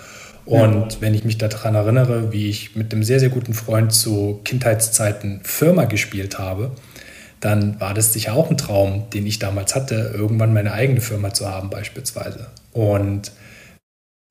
Und 0.45 0.93
ja. 0.93 1.01
wenn 1.01 1.13
ich 1.13 1.23
mich 1.23 1.37
daran 1.37 1.75
erinnere, 1.75 2.31
wie 2.31 2.49
ich 2.49 2.75
mit 2.75 2.93
einem 2.93 3.03
sehr, 3.03 3.19
sehr 3.19 3.29
guten 3.29 3.53
Freund 3.53 3.93
zu 3.93 4.41
Kindheitszeiten 4.43 5.41
Firma 5.43 5.85
gespielt 5.85 6.37
habe, 6.37 6.71
dann 7.39 7.79
war 7.79 7.93
das 7.93 8.13
sicher 8.13 8.33
auch 8.33 8.49
ein 8.49 8.57
Traum, 8.57 9.09
den 9.13 9.25
ich 9.25 9.39
damals 9.39 9.75
hatte, 9.75 10.13
irgendwann 10.13 10.53
meine 10.53 10.71
eigene 10.71 11.01
Firma 11.01 11.33
zu 11.33 11.49
haben 11.49 11.69
beispielsweise. 11.69 12.47
Und 12.71 13.31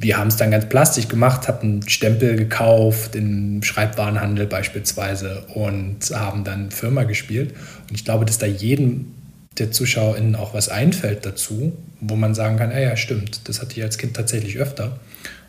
wir 0.02 0.18
haben 0.18 0.28
es 0.28 0.36
dann 0.36 0.50
ganz 0.50 0.68
plastisch 0.68 1.06
gemacht, 1.06 1.46
hatten 1.46 1.88
Stempel 1.88 2.34
gekauft 2.34 3.14
im 3.14 3.62
Schreibwarenhandel 3.62 4.46
beispielsweise 4.46 5.44
und 5.54 6.10
haben 6.12 6.42
dann 6.42 6.72
Firma 6.72 7.04
gespielt. 7.04 7.54
Und 7.88 7.94
ich 7.94 8.04
glaube, 8.04 8.24
dass 8.24 8.38
da 8.38 8.46
jedem 8.46 9.14
der 9.58 9.70
ZuschauerInnen 9.70 10.34
auch 10.34 10.54
was 10.54 10.68
einfällt 10.68 11.24
dazu, 11.24 11.72
wo 12.00 12.16
man 12.16 12.34
sagen 12.34 12.56
kann, 12.56 12.72
ah 12.72 12.80
ja, 12.80 12.96
stimmt, 12.96 13.48
das 13.48 13.60
hatte 13.60 13.76
ich 13.76 13.82
als 13.82 13.96
Kind 13.96 14.14
tatsächlich 14.14 14.58
öfter. 14.58 14.98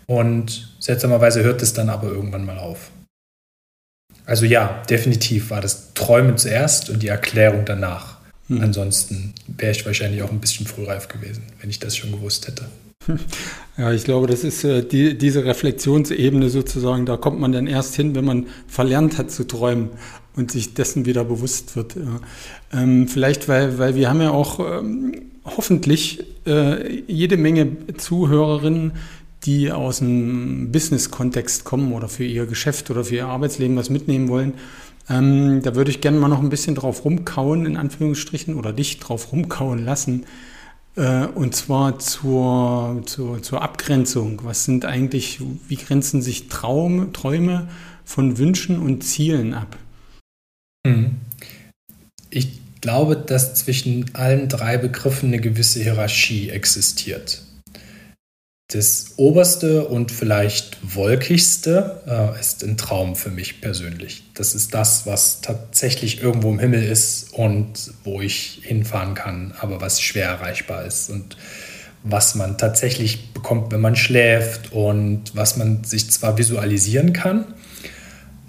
Und 0.05 0.75
seltsamerweise 0.79 1.43
hört 1.43 1.63
es 1.63 1.73
dann 1.73 1.89
aber 1.89 2.07
irgendwann 2.09 2.45
mal 2.45 2.59
auf. 2.59 2.91
Also 4.25 4.45
ja, 4.45 4.83
definitiv 4.87 5.49
war 5.49 5.61
das 5.61 5.93
Träumen 5.95 6.37
zuerst 6.37 6.91
und 6.91 7.01
die 7.01 7.07
Erklärung 7.07 7.65
danach. 7.65 8.17
Hm. 8.49 8.61
Ansonsten 8.61 9.33
wäre 9.47 9.71
ich 9.71 9.85
wahrscheinlich 9.85 10.21
auch 10.21 10.31
ein 10.31 10.39
bisschen 10.39 10.67
frühreif 10.67 11.07
gewesen, 11.07 11.43
wenn 11.59 11.71
ich 11.71 11.79
das 11.79 11.97
schon 11.97 12.11
gewusst 12.11 12.47
hätte. 12.47 12.65
Ja, 13.75 13.91
ich 13.91 14.03
glaube, 14.03 14.27
das 14.27 14.43
ist 14.43 14.63
äh, 14.63 14.87
die, 14.87 15.17
diese 15.17 15.45
Reflexionsebene 15.45 16.49
sozusagen, 16.51 17.07
da 17.07 17.17
kommt 17.17 17.39
man 17.39 17.51
dann 17.51 17.65
erst 17.65 17.95
hin, 17.95 18.13
wenn 18.13 18.23
man 18.23 18.45
verlernt 18.67 19.17
hat 19.17 19.31
zu 19.31 19.45
träumen 19.45 19.89
und 20.35 20.51
sich 20.51 20.75
dessen 20.75 21.07
wieder 21.07 21.23
bewusst 21.23 21.75
wird. 21.75 21.95
Ähm, 22.71 23.07
vielleicht, 23.07 23.47
weil, 23.47 23.79
weil 23.79 23.95
wir 23.95 24.09
haben 24.09 24.21
ja 24.21 24.29
auch 24.29 24.59
ähm, 24.59 25.13
hoffentlich 25.43 26.23
äh, 26.45 27.01
jede 27.07 27.35
Menge 27.35 27.75
Zuhörerinnen, 27.97 28.91
die 29.43 29.71
aus 29.71 29.99
dem 29.99 30.71
Business-Kontext 30.71 31.63
kommen 31.63 31.93
oder 31.93 32.07
für 32.07 32.23
ihr 32.23 32.45
Geschäft 32.45 32.91
oder 32.91 33.03
für 33.03 33.15
ihr 33.15 33.27
Arbeitsleben 33.27 33.75
was 33.75 33.89
mitnehmen 33.89 34.29
wollen. 34.29 34.53
Ähm, 35.09 35.61
da 35.63 35.75
würde 35.75 35.89
ich 35.89 35.99
gerne 35.99 36.19
mal 36.19 36.29
noch 36.29 36.41
ein 36.41 36.49
bisschen 36.49 36.75
drauf 36.75 37.03
rumkauen, 37.03 37.65
in 37.65 37.75
Anführungsstrichen, 37.75 38.55
oder 38.55 38.71
dich 38.71 38.99
drauf 38.99 39.31
rumkauen 39.31 39.83
lassen. 39.83 40.25
Äh, 40.95 41.25
und 41.25 41.55
zwar 41.55 41.99
zur, 41.99 43.01
zur, 43.05 43.41
zur 43.41 43.61
Abgrenzung. 43.61 44.41
Was 44.43 44.65
sind 44.65 44.85
eigentlich, 44.85 45.39
wie 45.67 45.75
grenzen 45.75 46.21
sich 46.21 46.47
Traum, 46.47 47.13
Träume 47.13 47.67
von 48.05 48.37
Wünschen 48.37 48.79
und 48.79 49.03
Zielen 49.03 49.53
ab? 49.53 49.77
Hm. 50.85 51.15
Ich 52.29 52.59
glaube, 52.81 53.15
dass 53.15 53.55
zwischen 53.55 54.13
allen 54.13 54.49
drei 54.49 54.77
Begriffen 54.77 55.29
eine 55.29 55.39
gewisse 55.39 55.81
Hierarchie 55.81 56.49
existiert. 56.49 57.43
Das 58.73 59.13
oberste 59.17 59.85
und 59.85 60.11
vielleicht 60.11 60.79
wolkigste 60.95 62.01
äh, 62.07 62.39
ist 62.39 62.63
ein 62.63 62.75
Traum 62.75 63.15
für 63.15 63.29
mich 63.29 63.61
persönlich. 63.61 64.23
Das 64.33 64.55
ist 64.55 64.73
das, 64.73 65.05
was 65.05 65.41
tatsächlich 65.41 66.23
irgendwo 66.23 66.49
im 66.49 66.57
Himmel 66.57 66.83
ist 66.83 67.33
und 67.33 67.93
wo 68.03 68.19
ich 68.19 68.61
hinfahren 68.63 69.13
kann, 69.13 69.53
aber 69.59 69.79
was 69.79 70.01
schwer 70.01 70.25
erreichbar 70.25 70.85
ist 70.85 71.11
und 71.11 71.37
was 72.01 72.33
man 72.33 72.57
tatsächlich 72.57 73.31
bekommt, 73.33 73.71
wenn 73.71 73.79
man 73.79 73.95
schläft 73.95 74.71
und 74.71 75.35
was 75.35 75.55
man 75.55 75.83
sich 75.83 76.09
zwar 76.09 76.39
visualisieren 76.39 77.13
kann, 77.13 77.53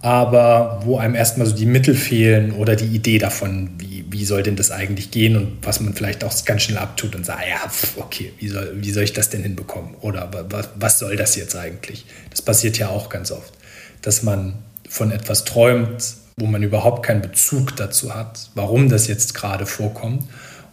aber 0.05 0.83
wo 0.85 0.99
einem 0.99 1.15
erstmal 1.15 1.47
so 1.47 1.55
die 1.55 1.65
Mittel 1.65 1.95
fehlen 1.95 2.53
oder 2.53 2.77
die 2.77 2.95
Idee 2.95 3.17
davon, 3.17 3.71
wie, 3.79 4.05
wie 4.11 4.27
soll 4.27 4.43
denn 4.43 4.55
das 4.55 4.71
eigentlich 4.71 5.11
gehen 5.11 5.35
und 5.35 5.57
was 5.63 5.81
man 5.81 5.95
vielleicht 5.95 6.25
auch 6.25 6.45
ganz 6.45 6.65
schnell 6.65 6.77
abtut 6.77 7.17
und 7.17 7.25
sagt, 7.25 7.45
ja, 7.49 7.71
okay, 7.97 8.31
wie 8.39 8.49
soll, 8.49 8.75
wie 8.83 8.91
soll 8.91 9.05
ich 9.05 9.15
das 9.15 9.31
denn 9.31 9.43
hinbekommen? 9.43 9.95
Oder 10.03 10.31
was, 10.51 10.69
was 10.75 10.99
soll 10.99 11.17
das 11.17 11.37
jetzt 11.37 11.57
eigentlich? 11.57 12.05
Das 12.29 12.43
passiert 12.43 12.77
ja 12.77 12.91
auch 12.91 13.09
ganz 13.09 13.31
oft, 13.31 13.55
dass 14.03 14.23
man 14.23 14.57
von 14.91 15.11
etwas 15.11 15.47
träumt, 15.47 16.05
wo 16.37 16.45
man 16.45 16.63
überhaupt 16.63 17.03
keinen 17.03 17.23
Bezug 17.23 17.75
dazu 17.77 18.15
hat, 18.15 18.51
warum 18.55 18.91
das 18.91 19.07
jetzt 19.07 19.33
gerade 19.33 19.65
vorkommt 19.65 20.25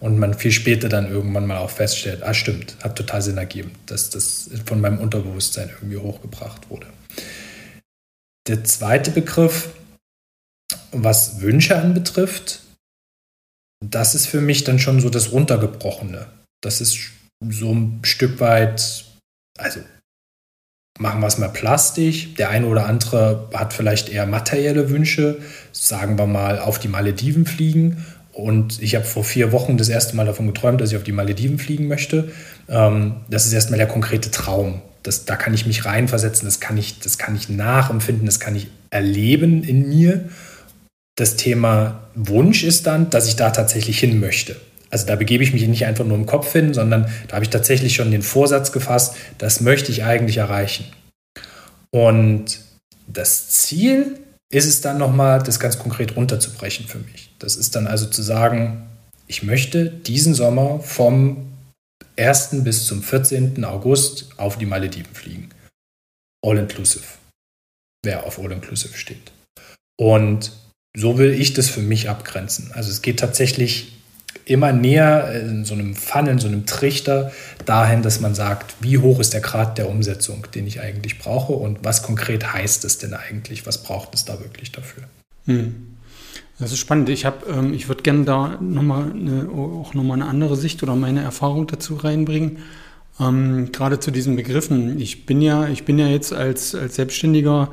und 0.01 0.19
man 0.19 0.33
viel 0.33 0.51
später 0.51 0.89
dann 0.89 1.09
irgendwann 1.09 1.47
mal 1.47 1.59
auch 1.59 1.69
feststellt, 1.69 2.21
ah 2.23 2.33
stimmt, 2.33 2.75
hat 2.83 2.97
total 2.97 3.21
Sinn 3.21 3.38
ergeben, 3.38 3.71
dass 3.85 4.09
das 4.09 4.50
von 4.65 4.81
meinem 4.81 4.97
Unterbewusstsein 4.97 5.69
irgendwie 5.69 6.00
hochgebracht 6.00 6.69
wurde. 6.69 6.88
Der 8.48 8.63
zweite 8.63 9.12
Begriff, 9.12 9.69
was 10.91 11.41
Wünsche 11.41 11.77
anbetrifft, 11.77 12.62
das 13.83 14.15
ist 14.15 14.27
für 14.27 14.41
mich 14.41 14.63
dann 14.63 14.79
schon 14.79 15.00
so 15.00 15.10
das 15.10 15.31
Runtergebrochene. 15.31 16.27
Das 16.62 16.81
ist 16.81 16.98
so 17.50 17.74
ein 17.74 18.00
Stück 18.03 18.39
weit, 18.39 19.05
also 19.57 19.81
machen 21.00 21.21
wir 21.21 21.27
es 21.27 21.38
mal 21.38 21.50
plastisch. 21.50 22.33
Der 22.36 22.50
eine 22.50 22.67
oder 22.67 22.86
andere 22.86 23.50
hat 23.53 23.74
vielleicht 23.74 24.10
eher 24.10 24.25
materielle 24.25 24.89
Wünsche, 24.89 25.39
sagen 25.71 26.17
wir 26.17 26.27
mal 26.27 26.60
auf 26.60 26.79
die 26.79 26.88
Malediven 26.88 27.45
fliegen. 27.45 28.05
Und 28.33 28.81
ich 28.81 28.95
habe 28.95 29.05
vor 29.05 29.24
vier 29.24 29.51
Wochen 29.51 29.77
das 29.77 29.89
erste 29.89 30.15
Mal 30.15 30.25
davon 30.25 30.48
geträumt, 30.48 30.79
dass 30.79 30.91
ich 30.91 30.98
auf 30.98 31.03
die 31.03 31.12
Malediven 31.12 31.60
fliegen 31.60 31.88
möchte. 31.88 32.31
Ähm, 32.69 33.17
das 33.29 33.45
ist 33.45 33.53
erstmal 33.53 33.77
der 33.77 33.88
konkrete 33.88 34.31
Traum. 34.31 34.81
Das, 35.03 35.25
da 35.25 35.36
kann 35.36 35.53
ich 35.53 35.65
mich 35.65 35.86
reinversetzen, 35.86 36.46
das 36.46 36.60
kann, 36.60 36.77
ich, 36.77 37.00
das 37.00 37.17
kann 37.17 37.36
ich 37.36 37.50
nachempfinden, 37.50 38.25
das 38.25 38.39
kann 38.39 38.55
ich 38.55 38.67
erleben 38.89 39.63
in 39.63 39.89
mir. 39.89 40.29
Das 41.15 41.36
Thema 41.36 42.08
Wunsch 42.15 42.63
ist 42.63 42.88
dann, 42.88 43.10
dass 43.10 43.27
ich 43.27 43.36
da 43.36 43.50
tatsächlich 43.50 44.00
hin 44.00 44.20
möchte. 44.20 44.55
Also 44.89 45.08
da 45.08 45.15
begebe 45.15 45.43
ich 45.43 45.53
mich 45.53 45.65
nicht 45.67 45.86
einfach 45.86 46.05
nur 46.05 46.17
im 46.17 46.25
Kopf 46.25 46.51
hin, 46.51 46.74
sondern 46.74 47.10
da 47.27 47.36
habe 47.36 47.46
ich 47.46 47.50
tatsächlich 47.50 47.96
schon 47.96 48.12
den 48.12 48.22
Vorsatz 48.22 48.72
gefasst, 48.72 49.15
das 49.38 49.62
möchte 49.62 49.91
ich 49.91 50.03
eigentlich 50.03 50.38
erreichen. 50.38 50.86
Und 51.91 52.60
das 53.08 53.50
Ziel 53.50 54.20
ist 54.51 54.65
es 54.65 54.81
dann 54.81 54.98
nochmal, 54.98 55.41
das 55.41 55.60
ganz 55.60 55.79
konkret 55.79 56.15
runterzubrechen 56.15 56.88
für 56.88 57.00
mich. 57.00 57.34
Das 57.39 57.55
ist 57.55 57.75
dann 57.75 57.88
also 57.88 58.05
zu 58.05 58.22
sagen, 58.22 58.84
ich 59.27 59.43
möchte 59.43 59.89
diesen 59.89 60.34
Sommer 60.34 60.81
vom 60.81 61.50
1. 62.22 62.63
bis 62.63 62.86
zum 62.86 63.01
14. 63.01 63.63
August 63.66 64.30
auf 64.38 64.58
die 64.58 64.66
Malediven 64.66 65.13
fliegen. 65.13 65.50
All 66.46 66.58
inclusive. 66.58 67.04
Wer 68.04 68.25
auf 68.25 68.40
All 68.40 68.51
inclusive 68.51 68.98
steht. 68.98 69.32
Und 70.00 70.51
so 70.96 71.18
will 71.18 71.32
ich 71.32 71.54
das 71.54 71.70
für 71.70 71.82
mich 71.82 72.10
abgrenzen. 72.10 72.72
Also 72.74 72.92
es 72.92 73.01
geht 73.01 73.20
tatsächlich 73.20 73.98
immer 74.46 74.72
näher 74.72 75.32
in 75.42 75.66
so 75.66 75.74
einem 75.74 75.96
Funnel, 75.96 76.34
in 76.34 76.40
so 76.40 76.48
einem 76.48 76.66
Trichter 76.66 77.32
dahin, 77.66 78.01
dass 78.01 78.20
man 78.20 78.36
sagt, 78.36 78.75
wie 78.82 78.98
hoch 78.98 79.20
ist 79.20 79.34
der 79.34 79.42
Grad 79.42 79.78
der 79.78 79.90
Umsetzung, 79.90 80.48
den 80.54 80.68
ich 80.68 80.82
eigentlich 80.82 81.20
brauche 81.20 81.54
und 81.54 81.84
was 81.84 82.04
konkret 82.04 82.54
heißt 82.54 82.86
es 82.86 82.98
denn 82.98 83.13
eigentlich, 83.13 83.66
was 83.66 83.84
braucht 83.84 84.13
es 84.16 84.25
da 84.25 84.40
wirklich 84.40 84.72
dafür. 84.72 85.04
Hm. 85.46 85.90
Das 86.62 86.72
ist 86.72 86.77
spannend. 86.77 87.10
Ich 87.10 87.25
ähm, 87.25 87.74
ich 87.74 87.88
würde 87.88 88.03
gerne 88.03 88.24
da 88.24 88.60
nochmal 88.62 89.12
eine, 89.12 89.50
auch 89.50 89.96
nochmal 89.96 90.22
eine 90.22 90.30
andere 90.30 90.56
Sicht 90.56 90.84
oder 90.84 90.96
meine 90.96 91.22
Erfahrung 91.22 91.65
dazu 91.65 91.96
reinbringen. 91.96 92.60
Ähm, 93.20 93.72
gerade 93.72 94.00
zu 94.00 94.12
diesen 94.12 94.36
Begriffen. 94.36 95.00
Ich 95.00 95.25
bin 95.25 95.41
ja, 95.41 95.68
ich 95.68 95.86
bin 95.86 95.98
ja 95.98 96.06
jetzt 96.06 96.34
als, 96.34 96.75
als 96.75 96.96
selbstständiger 96.96 97.70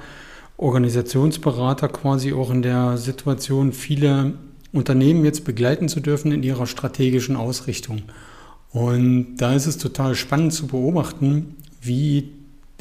Organisationsberater 0.57 1.89
quasi 1.89 2.33
auch 2.33 2.51
in 2.51 2.63
der 2.63 2.97
Situation, 2.97 3.75
viele 3.75 4.33
Unternehmen 4.73 5.23
jetzt 5.23 5.45
begleiten 5.45 5.91
zu 5.91 6.01
dürfen 6.01 6.33
in 6.33 6.43
ihrer 6.43 6.67
strategischen 6.67 7.37
Ausrichtung. 7.37 8.05
Und 8.71 9.37
da 9.37 9.53
ist 9.53 9.67
es 9.67 9.77
total 9.77 10.15
spannend 10.15 10.55
zu 10.55 10.67
beobachten, 10.67 11.57
wie 11.83 12.31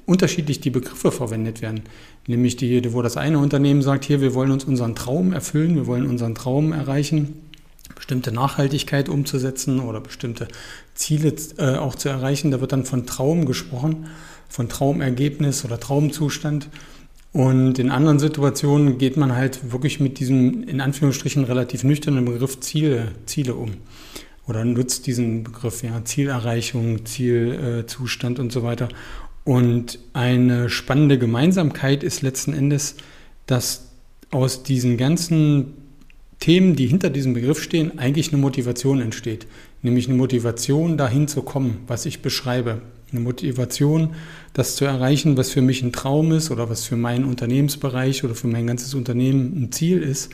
unterschiedlich 0.06 0.62
die 0.62 0.70
Begriffe 0.70 1.12
verwendet 1.12 1.62
werden. 1.62 1.82
Nämlich 2.28 2.58
die, 2.58 2.94
wo 2.94 3.02
das 3.02 3.16
eine 3.16 3.40
Unternehmen 3.40 3.82
sagt, 3.82 4.04
hier, 4.04 4.20
wir 4.20 4.34
wollen 4.34 4.52
uns 4.52 4.66
unseren 4.66 4.96
Traum 4.96 5.32
erfüllen, 5.32 5.76
wir 5.76 5.88
wollen 5.88 6.06
unseren 6.06 6.36
Traum 6.36 6.74
erreichen, 6.74 7.42
bestimmte 7.96 8.34
Nachhaltigkeit 8.34 9.08
umzusetzen 9.08 9.80
oder 9.80 10.02
bestimmte 10.02 10.50
Ziele 10.94 11.34
äh, 11.58 11.78
auch 11.78 11.96
zu 11.96 12.10
erreichen. 12.10 12.52
Da 12.52 12.60
wird 12.60 12.74
dann 12.74 12.84
von 12.84 13.06
Traum 13.06 13.46
gesprochen, 13.46 14.08
von 14.50 14.68
Traumergebnis 14.68 15.64
oder 15.64 15.80
Traumzustand. 15.80 16.70
Und 17.32 17.80
in 17.80 17.92
anderen 17.92 18.20
Situationen 18.20 18.98
geht 18.98 19.16
man 19.16 19.34
halt 19.34 19.72
wirklich 19.72 20.00
mit 20.00 20.20
diesem 20.20 20.64
in 20.64 20.82
Anführungsstrichen 20.82 21.46
relativ 21.46 21.84
nüchternen 21.86 22.26
Begriff 22.26 22.60
Ziele, 22.60 23.14
Ziele 23.26 23.56
um. 23.56 23.74
Oder 24.48 24.64
nutzt 24.64 25.08
diesen 25.08 25.44
Begriff, 25.44 25.84
ja, 25.84 26.04
Zielerreichung, 26.06 27.06
Zielzustand 27.06 28.40
äh, 28.40 28.42
und 28.42 28.52
so 28.52 28.64
weiter. 28.64 28.88
Und 29.48 30.00
eine 30.12 30.70
spannende 30.70 31.18
Gemeinsamkeit 31.18 32.04
ist 32.04 32.22
letzten 32.22 32.52
Endes, 32.52 32.96
dass 33.46 33.88
aus 34.30 34.64
diesen 34.64 34.98
ganzen 34.98 35.72
Themen, 36.42 36.76
die 36.76 36.86
hinter 36.86 37.10
diesem 37.10 37.34
Begriff 37.34 37.64
stehen, 37.64 37.98
eigentlich 37.98 38.34
eine 38.34 38.42
Motivation 38.42 39.00
entsteht. 39.00 39.48
Nämlich 39.82 40.10
eine 40.10 40.18
Motivation, 40.18 40.98
dahin 40.98 41.30
zu 41.30 41.44
kommen, 41.44 41.78
was 41.88 42.06
ich 42.06 42.22
beschreibe 42.22 42.82
eine 43.14 43.22
Motivation, 43.22 44.16
das 44.52 44.76
zu 44.76 44.84
erreichen, 44.84 45.38
was 45.38 45.52
für 45.52 45.62
mich 45.62 45.82
ein 45.82 45.94
Traum 45.94 46.34
ist 46.34 46.52
oder 46.52 46.70
was 46.70 46.84
für 46.84 46.98
meinen 46.98 47.24
Unternehmensbereich 47.24 48.26
oder 48.26 48.36
für 48.36 48.48
mein 48.48 48.68
ganzes 48.68 48.96
Unternehmen 48.96 49.54
ein 49.64 49.72
Ziel 49.72 50.00
ist. 50.04 50.30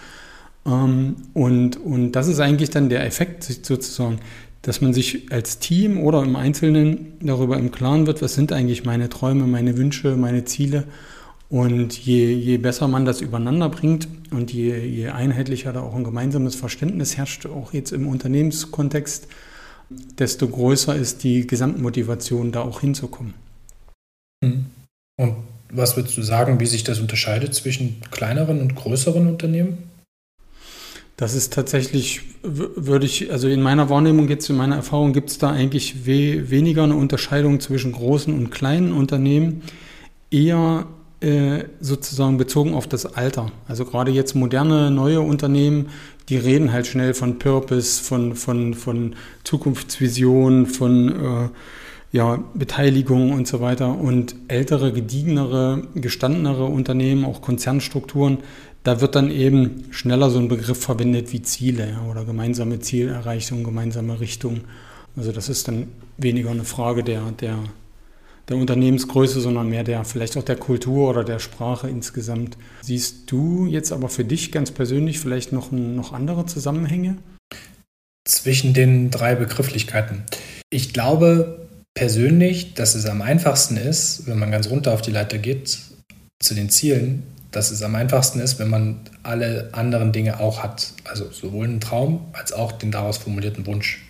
Ähm, 0.66 1.18
und, 1.36 1.78
und 1.78 2.14
das 2.14 2.28
ist 2.28 2.40
eigentlich 2.40 2.72
dann 2.72 2.90
der 2.90 3.06
Effekt 3.06 3.44
sozusagen, 3.44 4.18
dass 4.64 4.80
man 4.80 4.94
sich 4.94 5.32
als 5.32 5.60
Team 5.60 6.00
oder 6.00 6.24
im 6.24 6.36
Einzelnen 6.36 7.14
darüber 7.20 7.58
im 7.58 7.72
Klaren 7.72 8.08
wird, 8.08 8.22
was 8.22 8.34
sind 8.34 8.52
eigentlich 8.54 8.86
meine 8.86 9.10
Träume, 9.10 9.46
meine 9.46 9.78
Wünsche, 9.78 10.16
meine 10.16 10.46
Ziele. 10.46 10.86
Und 11.50 11.94
je, 11.98 12.32
je 12.34 12.58
besser 12.58 12.88
man 12.88 13.06
das 13.06 13.22
übereinander 13.22 13.70
bringt 13.70 14.08
und 14.32 14.52
je, 14.52 14.80
je 14.80 15.10
einheitlicher 15.10 15.74
da 15.74 15.82
auch 15.82 15.94
ein 15.94 16.06
gemeinsames 16.06 16.56
Verständnis 16.56 17.18
herrscht, 17.18 17.46
auch 17.46 17.74
jetzt 17.74 17.92
im 17.92 18.08
Unternehmenskontext, 18.08 19.28
desto 20.18 20.48
größer 20.48 20.96
ist 20.96 21.24
die 21.24 21.46
Gesamtmotivation, 21.46 22.54
da 22.54 22.62
auch 22.62 22.80
hinzukommen. 22.80 23.34
Mhm. 24.42 24.66
Und 25.18 25.36
was 25.70 25.98
würdest 25.98 26.18
du 26.18 26.22
sagen, 26.22 26.62
wie 26.62 26.66
sich 26.68 26.86
das 26.86 27.00
unterscheidet 27.00 27.54
zwischen 27.54 28.00
kleineren 28.12 28.62
und 28.62 28.76
größeren 28.76 29.28
Unternehmen? 29.28 29.78
Das 31.16 31.36
ist 31.36 31.54
tatsächlich, 31.54 32.22
würde 32.42 33.06
ich, 33.06 33.32
also 33.32 33.48
in 33.48 33.62
meiner 33.62 33.90
Wahrnehmung 33.90 34.28
jetzt, 34.30 34.50
in 34.50 34.58
meiner 34.58 34.78
Erfahrung 34.78 35.14
gibt 35.14 35.30
es 35.30 35.38
da 35.38 35.52
eigentlich 35.52 36.08
we, 36.08 36.50
weniger 36.50 36.84
eine 36.84 36.96
Unterscheidung 36.96 37.60
zwischen 37.60 37.92
großen 37.92 38.34
und 38.34 38.50
kleinen 38.50 38.92
Unternehmen, 38.94 39.62
eher 40.32 40.88
äh, 41.20 41.66
sozusagen 41.80 42.38
bezogen 42.38 42.74
auf 42.74 42.88
das 42.88 43.06
Alter. 43.06 43.52
Also 43.68 43.86
gerade 43.86 44.12
jetzt 44.12 44.34
moderne, 44.34 44.90
neue 44.90 45.22
Unternehmen, 45.22 45.90
die 46.30 46.38
reden 46.38 46.74
halt 46.74 46.88
schnell 46.88 47.14
von 47.14 47.38
Purpose, 47.38 48.04
von, 48.04 48.36
von, 48.36 48.74
von 48.74 49.16
Zukunftsvision, 49.44 50.66
von 50.66 51.10
äh, 51.10 51.50
ja, 52.12 52.44
Beteiligung 52.54 53.34
und 53.34 53.48
so 53.48 53.62
weiter. 53.62 53.98
Und 53.98 54.36
ältere, 54.48 54.92
gediegenere, 54.92 55.88
gestandenere 55.96 56.66
Unternehmen, 56.66 57.24
auch 57.24 57.42
Konzernstrukturen, 57.42 58.40
da 58.84 59.02
wird 59.02 59.16
dann 59.16 59.32
eben 59.32 59.86
schneller 59.92 60.30
so 60.30 60.40
ein 60.40 60.48
Begriff 60.48 60.82
verwendet 60.82 61.32
wie 61.32 61.42
Ziele 61.42 61.90
ja, 61.90 62.04
oder 62.10 62.26
gemeinsame 62.26 62.80
Zielerreichung, 62.80 63.64
gemeinsame 63.64 64.20
Richtung. 64.20 64.62
Also 65.16 65.32
das 65.32 65.50
ist 65.50 65.68
dann 65.68 65.88
weniger 66.18 66.52
eine 66.52 66.66
Frage 66.66 67.04
der, 67.04 67.32
der 67.32 67.60
der 68.50 68.58
Unternehmensgröße, 68.58 69.40
sondern 69.40 69.70
mehr 69.70 69.84
der 69.84 70.04
vielleicht 70.04 70.38
auch 70.38 70.44
der 70.44 70.58
Kultur 70.58 71.10
oder 71.10 71.24
der 71.24 71.40
Sprache 71.40 71.90
insgesamt. 71.90 72.58
Siehst 72.82 73.32
du 73.32 73.66
jetzt 73.66 73.92
aber 73.92 74.10
für 74.10 74.26
dich 74.26 74.52
ganz 74.52 74.72
persönlich 74.72 75.20
vielleicht 75.20 75.54
noch, 75.54 75.72
noch 75.72 76.14
andere 76.14 76.46
Zusammenhänge? 76.46 77.18
Zwischen 78.26 78.74
den 78.74 79.12
drei 79.12 79.36
Begrifflichkeiten. 79.36 80.24
Ich 80.70 80.94
glaube 80.94 81.68
persönlich, 81.94 82.74
dass 82.74 82.96
es 82.96 83.06
am 83.06 83.22
einfachsten 83.22 83.78
ist, 83.78 84.28
wenn 84.28 84.40
man 84.40 84.52
ganz 84.52 84.70
runter 84.70 84.94
auf 84.94 85.02
die 85.02 85.12
Leiter 85.12 85.38
geht, 85.38 85.80
zu 86.40 86.56
den 86.56 86.70
Zielen, 86.70 87.24
dass 87.54 87.72
es 87.72 87.84
am 87.84 87.96
einfachsten 87.96 88.40
ist, 88.40 88.60
wenn 88.60 88.70
man 88.70 89.00
alle 89.22 89.70
anderen 89.74 90.12
Dinge 90.12 90.40
auch 90.40 90.64
hat. 90.64 90.92
Also 91.06 91.32
sowohl 91.32 91.68
einen 91.68 91.80
Traum 91.80 92.28
als 92.34 92.52
auch 92.52 92.72
den 92.74 92.92
daraus 92.92 93.18
formulierten 93.18 93.66
Wunsch. 93.66 94.04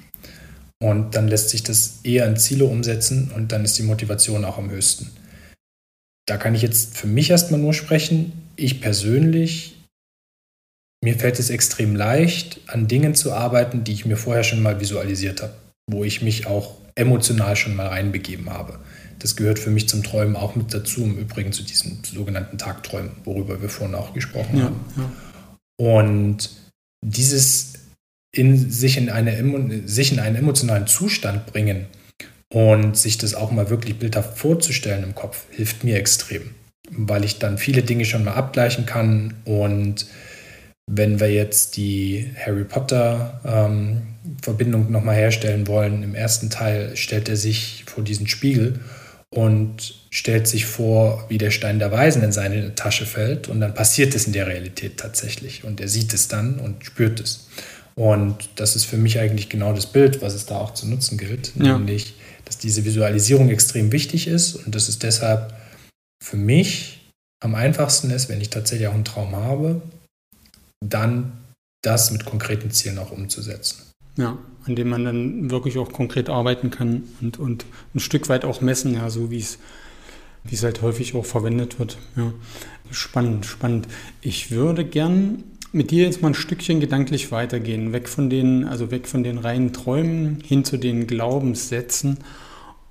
Und 0.82 1.16
dann 1.16 1.28
lässt 1.28 1.50
sich 1.50 1.62
das 1.62 2.00
eher 2.04 2.26
in 2.26 2.38
Ziele 2.38 2.66
umsetzen 2.66 3.32
und 3.36 3.52
dann 3.52 3.64
ist 3.64 3.78
die 3.78 3.84
Motivation 3.84 4.44
auch 4.44 4.58
am 4.58 4.70
höchsten. 4.70 5.12
Da 6.26 6.38
kann 6.38 6.56
ich 6.56 6.62
jetzt 6.62 6.98
für 6.98 7.08
mich 7.08 7.30
erstmal 7.30 7.60
nur 7.60 7.74
sprechen. 7.74 8.32
Ich 8.56 8.82
persönlich, 8.82 9.78
mir 11.04 11.20
fällt 11.20 11.38
es 11.40 11.50
extrem 11.50 11.96
leicht, 11.96 12.62
an 12.68 12.88
Dingen 12.88 13.14
zu 13.14 13.34
arbeiten, 13.34 13.84
die 13.84 13.94
ich 13.94 14.06
mir 14.06 14.18
vorher 14.18 14.44
schon 14.44 14.62
mal 14.62 14.80
visualisiert 14.80 15.42
habe, 15.42 15.54
wo 15.90 16.06
ich 16.06 16.22
mich 16.22 16.48
auch 16.48 16.76
emotional 16.96 17.56
schon 17.58 17.76
mal 17.76 17.88
reinbegeben 17.88 18.50
habe. 18.50 18.80
Das 19.24 19.38
gehört 19.38 19.58
für 19.58 19.70
mich 19.70 19.88
zum 19.88 20.04
Träumen 20.04 20.36
auch 20.36 20.56
mit 20.56 20.74
dazu, 20.74 21.02
im 21.02 21.18
Übrigen 21.18 21.54
zu 21.54 21.64
diesen 21.64 22.04
sogenannten 22.04 22.58
Tagträumen, 22.58 23.12
worüber 23.24 23.62
wir 23.62 23.70
vorhin 23.70 23.96
auch 23.96 24.14
gesprochen 24.14 24.58
ja, 24.58 24.64
haben. 24.66 24.86
Ja. 24.98 25.12
Und 25.78 26.50
dieses 27.02 27.74
in 28.36 28.70
sich, 28.70 28.98
in 28.98 29.10
eine, 29.10 29.88
sich 29.88 30.12
in 30.12 30.20
einen 30.20 30.36
emotionalen 30.36 30.88
Zustand 30.88 31.46
bringen 31.46 31.86
und 32.54 32.98
sich 32.98 33.18
das 33.18 33.34
auch 33.34 33.52
mal 33.52 33.70
wirklich 33.70 33.98
bildhaft 33.98 34.38
vorzustellen 34.38 35.04
im 35.04 35.16
Kopf, 35.16 35.46
hilft 35.52 35.86
mir 35.86 35.96
extrem, 35.96 36.54
weil 36.92 37.24
ich 37.24 37.40
dann 37.40 37.58
viele 37.58 37.82
Dinge 37.82 38.04
schon 38.04 38.26
mal 38.26 38.34
abgleichen 38.34 38.86
kann 38.86 39.36
und 39.46 40.06
wenn 40.86 41.22
wir 41.22 41.32
jetzt 41.32 41.78
die 41.78 42.30
Harry 42.46 42.66
Potter 42.66 43.40
ähm, 43.46 44.02
Verbindung 44.42 44.92
nochmal 44.92 45.16
herstellen 45.16 45.66
wollen, 45.68 46.04
im 46.04 46.14
ersten 46.14 46.50
Teil 46.50 46.98
stellt 46.98 47.30
er 47.30 47.38
sich 47.38 47.86
vor 47.88 48.04
diesen 48.04 48.28
Spiegel 48.28 48.82
und 49.34 49.96
stellt 50.12 50.48
sich 50.48 50.66
vor, 50.66 51.26
wie 51.28 51.38
der 51.38 51.52
Stein 51.52 51.80
der 51.80 51.92
Weisen 51.92 52.24
in 52.24 52.32
seine 52.32 52.76
Tasche 52.76 53.06
fällt 53.06 53.48
und 53.48 53.60
dann 53.60 53.74
passiert 53.74 54.14
es 54.14 54.28
in 54.28 54.34
der 54.34 54.48
Realität 54.48 54.98
tatsächlich 54.98 55.64
und 55.64 55.82
er 55.82 55.88
sieht 55.88 56.14
es 56.14 56.28
dann 56.28 56.60
und 56.60 56.86
spürt 56.86 57.20
es. 57.20 57.48
Und 57.96 58.50
das 58.56 58.76
ist 58.76 58.86
für 58.86 58.98
mich 58.98 59.20
eigentlich 59.20 59.50
genau 59.50 59.74
das 59.74 59.88
Bild, 59.88 60.22
was 60.22 60.34
es 60.34 60.46
da 60.46 60.58
auch 60.58 60.74
zu 60.74 60.88
nutzen 60.88 61.18
gilt, 61.18 61.54
ja. 61.56 61.78
nämlich, 61.78 62.16
dass 62.46 62.58
diese 62.58 62.86
Visualisierung 62.86 63.50
extrem 63.50 63.92
wichtig 63.92 64.28
ist 64.28 64.56
und 64.56 64.76
dass 64.76 64.88
es 64.88 65.00
deshalb 65.00 65.54
für 66.24 66.38
mich 66.38 67.12
am 67.44 67.56
einfachsten 67.56 68.10
ist, 68.12 68.30
wenn 68.30 68.42
ich 68.42 68.50
tatsächlich 68.50 68.88
auch 68.88 68.94
einen 68.94 69.06
Traum 69.06 69.36
habe, 69.36 69.82
dann 70.86 71.34
das 71.84 72.12
mit 72.12 72.26
konkreten 72.26 72.72
Zielen 72.72 72.98
auch 72.98 73.12
umzusetzen. 73.12 73.82
Ja, 74.16 74.38
an 74.66 74.76
dem 74.76 74.90
man 74.90 75.04
dann 75.06 75.52
wirklich 75.52 75.78
auch 75.78 75.92
konkret 75.92 76.30
arbeiten 76.30 76.72
kann 76.72 77.04
und, 77.22 77.40
und 77.40 77.66
ein 77.94 78.00
Stück 78.00 78.30
weit 78.30 78.46
auch 78.46 78.62
messen, 78.62 78.94
ja, 78.94 79.10
so 79.10 79.32
wie 79.32 79.40
es 79.40 80.64
halt 80.64 80.82
häufig 80.82 81.16
auch 81.16 81.26
verwendet 81.26 81.80
wird. 81.80 81.98
Ja. 82.16 82.34
Spannend, 82.92 83.46
spannend. 83.46 83.88
Ich 84.22 84.52
würde 84.52 84.86
gern 84.86 85.44
mit 85.72 85.90
dir 85.90 86.06
jetzt 86.06 86.22
mal 86.22 86.30
ein 86.30 86.36
Stückchen 86.36 86.80
gedanklich 86.80 87.32
weitergehen, 87.32 87.94
weg 87.94 88.08
von 88.08 88.30
den, 88.30 88.66
also 88.66 88.92
weg 88.92 89.08
von 89.08 89.24
den 89.24 89.40
reinen 89.40 89.74
Träumen 89.74 90.40
hin 90.46 90.64
zu 90.64 90.78
den 90.78 91.08
Glaubenssätzen 91.08 92.20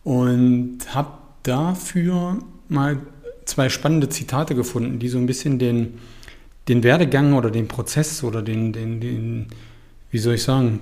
und 0.03 0.79
habe 0.89 1.13
dafür 1.45 2.39
mal 2.69 2.99
zwei 3.45 3.69
spannende 3.69 4.09
Zitate 4.09 4.55
gefunden, 4.55 4.99
die 4.99 5.09
so 5.09 5.19
ein 5.19 5.27
bisschen 5.27 5.59
den, 5.59 5.95
den 6.69 6.83
Werdegang 6.83 7.35
oder 7.35 7.51
den 7.51 7.69
Prozess 7.69 8.25
oder 8.25 8.43
den, 8.43 8.73
den, 8.73 9.01
den 9.01 9.47
wie 10.11 10.19
soll 10.19 10.35
ich 10.35 10.43
sagen, 10.43 10.81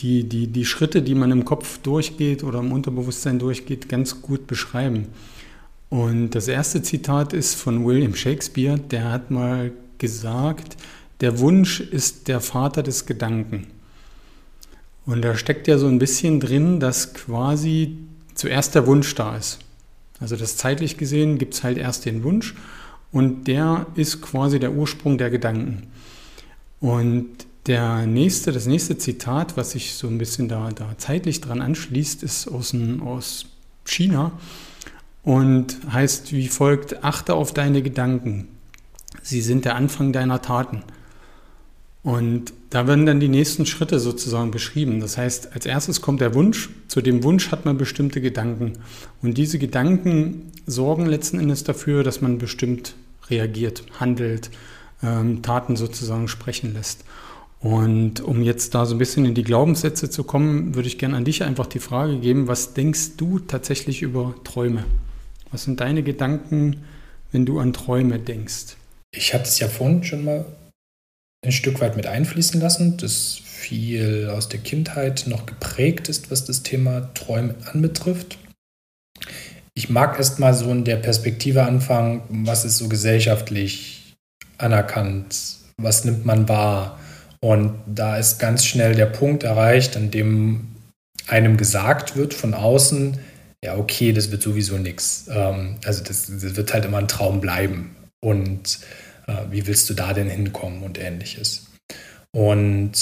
die, 0.00 0.28
die, 0.28 0.46
die 0.48 0.64
Schritte, 0.64 1.02
die 1.02 1.14
man 1.14 1.30
im 1.30 1.44
Kopf 1.44 1.78
durchgeht 1.78 2.44
oder 2.44 2.58
im 2.58 2.72
Unterbewusstsein 2.72 3.38
durchgeht, 3.38 3.88
ganz 3.88 4.22
gut 4.22 4.46
beschreiben. 4.46 5.06
Und 5.88 6.30
das 6.30 6.48
erste 6.48 6.82
Zitat 6.82 7.32
ist 7.32 7.54
von 7.54 7.84
William 7.84 8.14
Shakespeare, 8.14 8.78
der 8.78 9.10
hat 9.10 9.30
mal 9.30 9.72
gesagt, 9.98 10.76
der 11.20 11.38
Wunsch 11.38 11.80
ist 11.80 12.28
der 12.28 12.40
Vater 12.40 12.82
des 12.82 13.06
Gedanken. 13.06 13.68
Und 15.06 15.22
da 15.22 15.36
steckt 15.36 15.68
ja 15.68 15.78
so 15.78 15.86
ein 15.86 15.98
bisschen 15.98 16.40
drin, 16.40 16.80
dass 16.80 17.14
quasi 17.14 17.96
zuerst 18.34 18.74
der 18.74 18.86
Wunsch 18.86 19.14
da 19.14 19.36
ist. 19.36 19.60
Also 20.20 20.36
das 20.36 20.56
zeitlich 20.56 20.96
gesehen 20.96 21.38
gibt 21.38 21.54
es 21.54 21.62
halt 21.62 21.78
erst 21.78 22.04
den 22.04 22.22
Wunsch 22.24 22.54
und 23.12 23.44
der 23.44 23.86
ist 23.94 24.20
quasi 24.20 24.58
der 24.58 24.72
Ursprung 24.72 25.16
der 25.18 25.30
Gedanken. 25.30 25.86
Und 26.80 27.28
der 27.66 28.06
nächste, 28.06 28.52
das 28.52 28.66
nächste 28.66 28.96
Zitat, 28.98 29.56
was 29.56 29.72
sich 29.72 29.94
so 29.94 30.06
ein 30.06 30.18
bisschen 30.18 30.48
da, 30.48 30.70
da 30.74 30.96
zeitlich 30.98 31.40
dran 31.40 31.60
anschließt, 31.60 32.22
ist 32.22 32.48
aus, 32.48 32.74
aus 33.04 33.46
China 33.84 34.32
und 35.22 35.78
heißt 35.92 36.32
wie 36.32 36.48
folgt, 36.48 37.02
achte 37.02 37.34
auf 37.34 37.52
deine 37.52 37.82
Gedanken. 37.82 38.48
Sie 39.22 39.40
sind 39.40 39.64
der 39.64 39.74
Anfang 39.74 40.12
deiner 40.12 40.40
Taten. 40.42 40.82
Und 42.04 42.52
da 42.70 42.86
werden 42.86 43.04
dann 43.04 43.18
die 43.18 43.28
nächsten 43.28 43.66
Schritte 43.66 43.98
sozusagen 43.98 44.52
beschrieben. 44.52 45.00
Das 45.00 45.18
heißt, 45.18 45.54
als 45.54 45.66
erstes 45.66 46.00
kommt 46.00 46.20
der 46.20 46.34
Wunsch. 46.34 46.70
Zu 46.86 47.00
dem 47.00 47.24
Wunsch 47.24 47.50
hat 47.50 47.64
man 47.64 47.78
bestimmte 47.78 48.20
Gedanken. 48.20 48.74
Und 49.22 49.36
diese 49.36 49.58
Gedanken 49.58 50.52
sorgen 50.66 51.06
letzten 51.06 51.40
Endes 51.40 51.64
dafür, 51.64 52.04
dass 52.04 52.20
man 52.20 52.38
bestimmt 52.38 52.94
reagiert, 53.28 53.82
handelt, 53.98 54.50
ähm, 55.02 55.42
Taten 55.42 55.74
sozusagen 55.74 56.28
sprechen 56.28 56.74
lässt. 56.74 57.02
Und 57.60 58.20
um 58.20 58.42
jetzt 58.42 58.74
da 58.74 58.86
so 58.86 58.94
ein 58.94 58.98
bisschen 58.98 59.24
in 59.24 59.34
die 59.34 59.42
Glaubenssätze 59.42 60.10
zu 60.10 60.24
kommen, 60.24 60.74
würde 60.74 60.88
ich 60.88 60.98
gerne 60.98 61.16
an 61.16 61.24
dich 61.24 61.42
einfach 61.42 61.66
die 61.66 61.78
Frage 61.78 62.18
geben, 62.18 62.48
was 62.48 62.74
denkst 62.74 63.16
du 63.16 63.38
tatsächlich 63.38 64.02
über 64.02 64.34
Träume? 64.44 64.84
Was 65.50 65.64
sind 65.64 65.80
deine 65.80 66.02
Gedanken, 66.02 66.84
wenn 67.32 67.46
du 67.46 67.58
an 67.58 67.72
Träume 67.72 68.18
denkst? 68.18 68.76
Ich 69.14 69.32
hatte 69.32 69.44
es 69.44 69.58
ja 69.58 69.68
vorhin 69.68 70.04
schon 70.04 70.24
mal 70.24 70.44
ein 71.44 71.52
Stück 71.52 71.80
weit 71.80 71.96
mit 71.96 72.06
einfließen 72.06 72.60
lassen, 72.60 72.96
dass 72.98 73.34
viel 73.34 74.30
aus 74.34 74.48
der 74.48 74.60
Kindheit 74.60 75.24
noch 75.26 75.46
geprägt 75.46 76.08
ist, 76.08 76.30
was 76.30 76.44
das 76.44 76.62
Thema 76.62 77.12
Träume 77.14 77.54
anbetrifft. 77.72 78.38
Ich 79.74 79.90
mag 79.90 80.18
erst 80.18 80.38
mal 80.38 80.54
so 80.54 80.70
in 80.70 80.84
der 80.84 80.96
Perspektive 80.96 81.64
anfangen, 81.64 82.22
was 82.28 82.64
ist 82.64 82.78
so 82.78 82.88
gesellschaftlich 82.88 84.16
anerkannt, 84.58 85.36
was 85.76 86.04
nimmt 86.04 86.24
man 86.24 86.48
wahr, 86.48 86.98
und 87.46 87.78
da 87.86 88.16
ist 88.16 88.40
ganz 88.40 88.64
schnell 88.64 88.96
der 88.96 89.06
Punkt 89.06 89.44
erreicht, 89.44 89.96
an 89.96 90.10
dem 90.10 90.66
einem 91.28 91.56
gesagt 91.56 92.16
wird 92.16 92.34
von 92.34 92.54
außen, 92.54 93.20
ja, 93.62 93.76
okay, 93.76 94.12
das 94.12 94.32
wird 94.32 94.42
sowieso 94.42 94.78
nichts. 94.78 95.28
Ähm, 95.30 95.76
also 95.84 96.02
das, 96.02 96.26
das, 96.26 96.56
wird 96.56 96.74
halt 96.74 96.84
immer 96.84 96.98
ein 96.98 97.06
Traum 97.06 97.40
bleiben. 97.40 97.94
Und 98.20 98.80
äh, 99.28 99.44
wie 99.48 99.68
willst 99.68 99.88
du 99.88 99.94
da 99.94 100.12
denn 100.12 100.28
hinkommen 100.28 100.82
und 100.82 100.98
ähnliches. 100.98 101.66
Und 102.32 102.92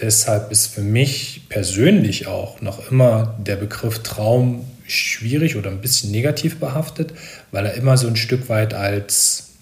deshalb 0.00 0.52
ist 0.52 0.68
für 0.68 0.82
mich 0.82 1.48
persönlich 1.48 2.28
auch 2.28 2.60
noch 2.60 2.92
immer 2.92 3.36
der 3.40 3.56
Begriff 3.56 4.04
Traum 4.04 4.70
schwierig 4.86 5.56
oder 5.56 5.70
ein 5.70 5.80
bisschen 5.80 6.12
negativ 6.12 6.60
behaftet, 6.60 7.12
weil 7.50 7.66
er 7.66 7.74
immer 7.74 7.96
so 7.96 8.06
ein 8.06 8.14
Stück 8.14 8.48
weit 8.48 8.72
als 8.72 9.54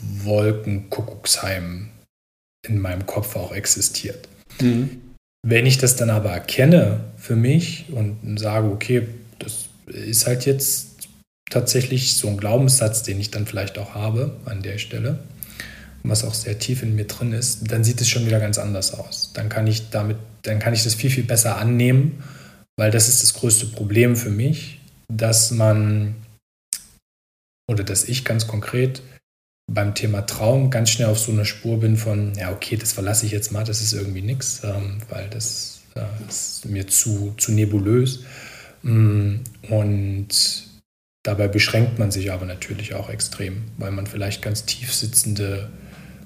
Wolkenkuckucksheim 0.00 1.87
in 2.68 2.78
meinem 2.78 3.06
Kopf 3.06 3.36
auch 3.36 3.52
existiert. 3.52 4.28
Mhm. 4.60 5.00
Wenn 5.46 5.66
ich 5.66 5.78
das 5.78 5.96
dann 5.96 6.10
aber 6.10 6.30
erkenne 6.30 7.00
für 7.16 7.36
mich 7.36 7.86
und 7.92 8.38
sage, 8.38 8.68
okay, 8.68 9.08
das 9.38 9.68
ist 9.86 10.26
halt 10.26 10.46
jetzt 10.46 11.08
tatsächlich 11.48 12.14
so 12.14 12.28
ein 12.28 12.36
Glaubenssatz, 12.36 13.02
den 13.02 13.20
ich 13.20 13.30
dann 13.30 13.46
vielleicht 13.46 13.78
auch 13.78 13.94
habe 13.94 14.36
an 14.44 14.62
der 14.62 14.78
Stelle, 14.78 15.20
was 16.02 16.24
auch 16.24 16.34
sehr 16.34 16.58
tief 16.58 16.82
in 16.82 16.94
mir 16.94 17.06
drin 17.06 17.32
ist, 17.32 17.70
dann 17.70 17.84
sieht 17.84 18.00
es 18.00 18.08
schon 18.08 18.26
wieder 18.26 18.40
ganz 18.40 18.58
anders 18.58 18.94
aus. 18.94 19.32
Dann 19.34 19.48
kann 19.48 19.66
ich 19.66 19.90
damit, 19.90 20.16
dann 20.42 20.58
kann 20.58 20.74
ich 20.74 20.84
das 20.84 20.94
viel, 20.94 21.10
viel 21.10 21.24
besser 21.24 21.56
annehmen, 21.58 22.22
weil 22.76 22.90
das 22.90 23.08
ist 23.08 23.22
das 23.22 23.34
größte 23.34 23.66
Problem 23.66 24.16
für 24.16 24.30
mich, 24.30 24.80
dass 25.12 25.50
man 25.50 26.14
oder 27.70 27.84
dass 27.84 28.04
ich 28.04 28.24
ganz 28.24 28.46
konkret 28.46 29.02
beim 29.68 29.94
Thema 29.94 30.22
Traum 30.22 30.70
ganz 30.70 30.90
schnell 30.90 31.08
auf 31.08 31.18
so 31.18 31.30
einer 31.30 31.44
Spur 31.44 31.78
bin 31.78 31.96
von, 31.96 32.32
ja, 32.36 32.50
okay, 32.50 32.76
das 32.76 32.92
verlasse 32.92 33.26
ich 33.26 33.32
jetzt 33.32 33.52
mal, 33.52 33.64
das 33.64 33.82
ist 33.82 33.92
irgendwie 33.92 34.22
nichts, 34.22 34.62
ähm, 34.64 34.98
weil 35.10 35.28
das 35.28 35.82
äh, 35.94 36.00
ist 36.28 36.64
mir 36.64 36.86
zu, 36.88 37.34
zu 37.36 37.52
nebulös. 37.52 38.24
Mm, 38.82 39.36
und 39.68 40.28
dabei 41.22 41.48
beschränkt 41.48 41.98
man 41.98 42.10
sich 42.10 42.32
aber 42.32 42.46
natürlich 42.46 42.94
auch 42.94 43.10
extrem, 43.10 43.64
weil 43.76 43.90
man 43.90 44.06
vielleicht 44.06 44.40
ganz 44.40 44.64
tief 44.64 44.92
sitzende 44.94 45.68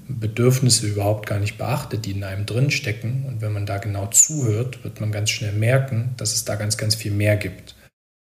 Bedürfnisse 0.07 0.87
überhaupt 0.87 1.27
gar 1.27 1.39
nicht 1.39 1.57
beachtet, 1.57 2.05
die 2.05 2.11
in 2.11 2.23
einem 2.23 2.45
drinstecken. 2.45 3.25
Und 3.27 3.41
wenn 3.41 3.51
man 3.51 3.65
da 3.65 3.77
genau 3.77 4.07
zuhört, 4.07 4.83
wird 4.85 5.01
man 5.01 5.11
ganz 5.11 5.29
schnell 5.29 5.53
merken, 5.53 6.13
dass 6.15 6.33
es 6.33 6.45
da 6.45 6.55
ganz, 6.55 6.77
ganz 6.77 6.95
viel 6.95 7.11
mehr 7.11 7.35
gibt. 7.35 7.75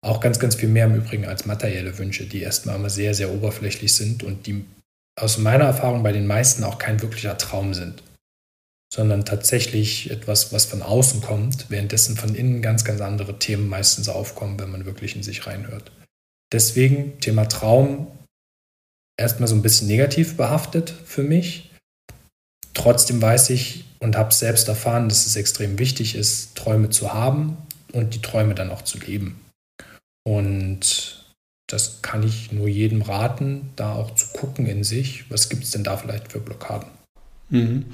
Auch 0.04 0.20
ganz, 0.20 0.40
ganz 0.40 0.56
viel 0.56 0.68
mehr 0.68 0.86
im 0.86 0.96
Übrigen 0.96 1.26
als 1.26 1.46
materielle 1.46 1.96
Wünsche, 1.98 2.24
die 2.26 2.42
erstmal 2.42 2.74
immer 2.74 2.90
sehr, 2.90 3.14
sehr 3.14 3.30
oberflächlich 3.30 3.92
sind 3.94 4.24
und 4.24 4.46
die 4.46 4.64
aus 5.20 5.38
meiner 5.38 5.64
Erfahrung 5.64 6.02
bei 6.02 6.12
den 6.12 6.26
meisten 6.26 6.64
auch 6.64 6.78
kein 6.78 7.00
wirklicher 7.02 7.36
Traum 7.38 7.74
sind, 7.74 8.02
sondern 8.92 9.24
tatsächlich 9.24 10.10
etwas, 10.10 10.52
was 10.52 10.64
von 10.64 10.82
außen 10.82 11.20
kommt, 11.20 11.70
währenddessen 11.70 12.16
von 12.16 12.34
innen 12.34 12.62
ganz, 12.62 12.84
ganz 12.84 13.00
andere 13.00 13.38
Themen 13.38 13.68
meistens 13.68 14.08
aufkommen, 14.08 14.58
wenn 14.58 14.70
man 14.70 14.84
wirklich 14.84 15.16
in 15.16 15.22
sich 15.22 15.46
reinhört. 15.46 15.92
Deswegen 16.52 17.18
Thema 17.20 17.46
Traum 17.46 18.06
erstmal 19.18 19.48
so 19.48 19.54
ein 19.54 19.62
bisschen 19.62 19.88
negativ 19.88 20.36
behaftet 20.36 20.90
für 20.90 21.22
mich. 21.22 21.70
Trotzdem 22.74 23.20
weiß 23.20 23.50
ich 23.50 23.84
und 24.00 24.16
habe 24.16 24.34
selbst 24.34 24.68
erfahren, 24.68 25.08
dass 25.08 25.26
es 25.26 25.36
extrem 25.36 25.78
wichtig 25.78 26.14
ist, 26.14 26.56
Träume 26.56 26.90
zu 26.90 27.12
haben 27.12 27.56
und 27.92 28.14
die 28.14 28.22
Träume 28.22 28.54
dann 28.54 28.70
auch 28.70 28.82
zu 28.82 28.98
leben. 28.98 29.40
Und 30.24 31.21
das 31.72 32.02
kann 32.02 32.22
ich 32.22 32.52
nur 32.52 32.68
jedem 32.68 33.02
raten, 33.02 33.70
da 33.76 33.94
auch 33.94 34.14
zu 34.14 34.26
gucken 34.34 34.66
in 34.66 34.84
sich, 34.84 35.24
was 35.30 35.48
gibt 35.48 35.64
es 35.64 35.70
denn 35.70 35.84
da 35.84 35.96
vielleicht 35.96 36.30
für 36.30 36.38
Blockaden. 36.38 36.88
Mhm. 37.48 37.84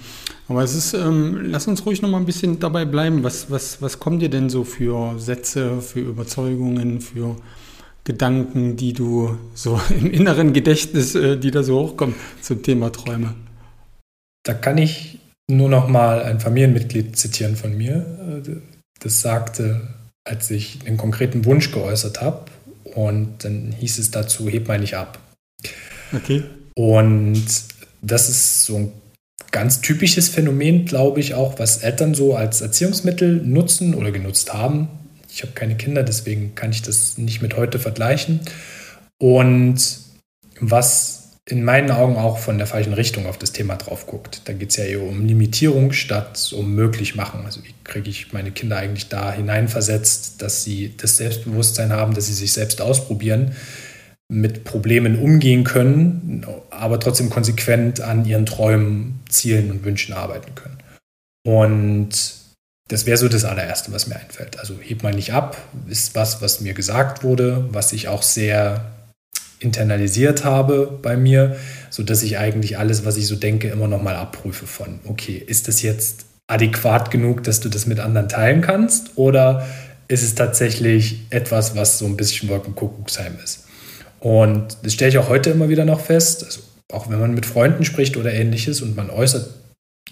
Aber 0.48 0.62
es 0.62 0.74
ist, 0.74 0.94
ähm, 0.94 1.38
lass 1.44 1.68
uns 1.68 1.86
ruhig 1.86 2.02
noch 2.02 2.08
mal 2.08 2.18
ein 2.18 2.26
bisschen 2.26 2.58
dabei 2.58 2.84
bleiben. 2.84 3.22
Was, 3.22 3.50
was, 3.50 3.80
was 3.80 3.98
kommen 3.98 4.18
dir 4.18 4.30
denn 4.30 4.50
so 4.50 4.64
für 4.64 5.18
Sätze, 5.18 5.80
für 5.80 6.00
Überzeugungen, 6.00 7.00
für 7.00 7.36
Gedanken, 8.04 8.76
die 8.76 8.94
du 8.94 9.36
so 9.54 9.80
im 9.90 10.10
inneren 10.10 10.52
Gedächtnis, 10.52 11.14
äh, 11.14 11.36
die 11.36 11.50
da 11.50 11.62
so 11.62 11.80
hochkommen 11.80 12.16
zum 12.40 12.62
Thema 12.62 12.90
Träume? 12.90 13.34
Da 14.44 14.54
kann 14.54 14.78
ich 14.78 15.20
nur 15.50 15.68
noch 15.68 15.88
mal 15.88 16.22
ein 16.22 16.40
Familienmitglied 16.40 17.16
zitieren 17.16 17.56
von 17.56 17.76
mir. 17.76 18.42
Das 19.00 19.20
sagte, 19.20 19.88
als 20.24 20.50
ich 20.50 20.80
einen 20.86 20.96
konkreten 20.96 21.44
Wunsch 21.44 21.70
geäußert 21.70 22.20
habe, 22.20 22.46
und 22.98 23.44
dann 23.44 23.72
hieß 23.78 23.98
es 24.00 24.10
dazu, 24.10 24.48
heb 24.48 24.66
mal 24.66 24.80
nicht 24.80 24.96
ab. 24.96 25.20
Okay. 26.12 26.42
Und 26.74 27.44
das 28.02 28.28
ist 28.28 28.64
so 28.64 28.76
ein 28.76 28.92
ganz 29.52 29.80
typisches 29.80 30.28
Phänomen, 30.28 30.84
glaube 30.84 31.20
ich, 31.20 31.34
auch, 31.34 31.60
was 31.60 31.78
Eltern 31.78 32.14
so 32.14 32.34
als 32.34 32.60
Erziehungsmittel 32.60 33.40
nutzen 33.44 33.94
oder 33.94 34.10
genutzt 34.10 34.52
haben. 34.52 34.88
Ich 35.30 35.42
habe 35.42 35.52
keine 35.52 35.76
Kinder, 35.76 36.02
deswegen 36.02 36.56
kann 36.56 36.72
ich 36.72 36.82
das 36.82 37.18
nicht 37.18 37.40
mit 37.40 37.56
heute 37.56 37.78
vergleichen. 37.78 38.40
Und 39.20 39.80
was 40.58 41.17
in 41.48 41.64
meinen 41.64 41.90
Augen 41.90 42.16
auch 42.16 42.38
von 42.38 42.58
der 42.58 42.66
falschen 42.66 42.92
Richtung 42.92 43.26
auf 43.26 43.38
das 43.38 43.52
Thema 43.52 43.76
drauf 43.76 44.06
guckt. 44.06 44.42
Da 44.44 44.52
geht 44.52 44.70
es 44.70 44.76
ja 44.76 44.84
eher 44.84 45.02
um 45.02 45.24
Limitierung 45.24 45.92
statt 45.92 46.52
um 46.54 46.74
möglich 46.74 47.14
machen. 47.14 47.44
Also 47.46 47.64
wie 47.64 47.74
kriege 47.84 48.10
ich 48.10 48.34
meine 48.34 48.50
Kinder 48.50 48.76
eigentlich 48.76 49.08
da 49.08 49.32
hineinversetzt, 49.32 50.42
dass 50.42 50.62
sie 50.62 50.94
das 50.96 51.16
Selbstbewusstsein 51.16 51.90
haben, 51.92 52.12
dass 52.12 52.26
sie 52.26 52.34
sich 52.34 52.52
selbst 52.52 52.82
ausprobieren, 52.82 53.52
mit 54.30 54.64
Problemen 54.64 55.18
umgehen 55.18 55.64
können, 55.64 56.44
aber 56.68 57.00
trotzdem 57.00 57.30
konsequent 57.30 58.02
an 58.02 58.26
ihren 58.26 58.44
Träumen, 58.44 59.20
Zielen 59.30 59.70
und 59.70 59.84
Wünschen 59.84 60.12
arbeiten 60.12 60.54
können. 60.54 60.76
Und 61.46 62.10
das 62.88 63.06
wäre 63.06 63.16
so 63.16 63.28
das 63.28 63.46
allererste, 63.46 63.90
was 63.92 64.06
mir 64.06 64.16
einfällt. 64.16 64.58
Also 64.58 64.74
heb 64.82 65.02
mal 65.02 65.14
nicht 65.14 65.32
ab, 65.32 65.56
ist 65.88 66.14
was, 66.14 66.42
was 66.42 66.60
mir 66.60 66.74
gesagt 66.74 67.22
wurde, 67.22 67.68
was 67.70 67.94
ich 67.94 68.08
auch 68.08 68.22
sehr 68.22 68.97
internalisiert 69.60 70.44
habe 70.44 70.98
bei 71.02 71.16
mir, 71.16 71.56
sodass 71.90 72.22
ich 72.22 72.38
eigentlich 72.38 72.78
alles, 72.78 73.04
was 73.04 73.16
ich 73.16 73.26
so 73.26 73.36
denke, 73.36 73.68
immer 73.68 73.88
noch 73.88 74.02
mal 74.02 74.16
abprüfe 74.16 74.66
von, 74.66 75.00
okay, 75.06 75.42
ist 75.44 75.68
das 75.68 75.82
jetzt 75.82 76.26
adäquat 76.46 77.10
genug, 77.10 77.42
dass 77.44 77.60
du 77.60 77.68
das 77.68 77.86
mit 77.86 78.00
anderen 78.00 78.28
teilen 78.28 78.60
kannst 78.60 79.16
oder 79.16 79.66
ist 80.08 80.22
es 80.22 80.34
tatsächlich 80.34 81.26
etwas, 81.30 81.76
was 81.76 81.98
so 81.98 82.06
ein 82.06 82.16
bisschen 82.16 82.48
Wolkenkuckucksheim 82.48 83.36
ist? 83.42 83.66
Und 84.20 84.78
das 84.82 84.94
stelle 84.94 85.10
ich 85.10 85.18
auch 85.18 85.28
heute 85.28 85.50
immer 85.50 85.68
wieder 85.68 85.84
noch 85.84 86.00
fest, 86.00 86.44
also 86.44 86.60
auch 86.90 87.10
wenn 87.10 87.20
man 87.20 87.34
mit 87.34 87.46
Freunden 87.46 87.84
spricht 87.84 88.16
oder 88.16 88.32
ähnliches 88.32 88.80
und 88.80 88.96
man 88.96 89.10
äußert 89.10 89.50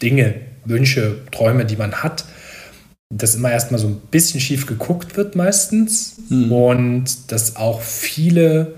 Dinge, 0.03 0.35
Wünsche, 0.65 1.21
Träume, 1.33 1.65
die 1.65 1.77
man 1.77 2.03
hat, 2.03 2.27
dass 3.09 3.35
immer 3.35 3.51
erstmal 3.51 3.81
so 3.81 3.87
ein 3.87 4.01
bisschen 4.11 4.41
schief 4.41 4.67
geguckt 4.67 5.17
wird 5.17 5.37
meistens 5.37 6.17
mhm. 6.29 6.53
und 6.53 7.33
dass 7.33 7.57
auch 7.57 7.81
viele 7.81 8.75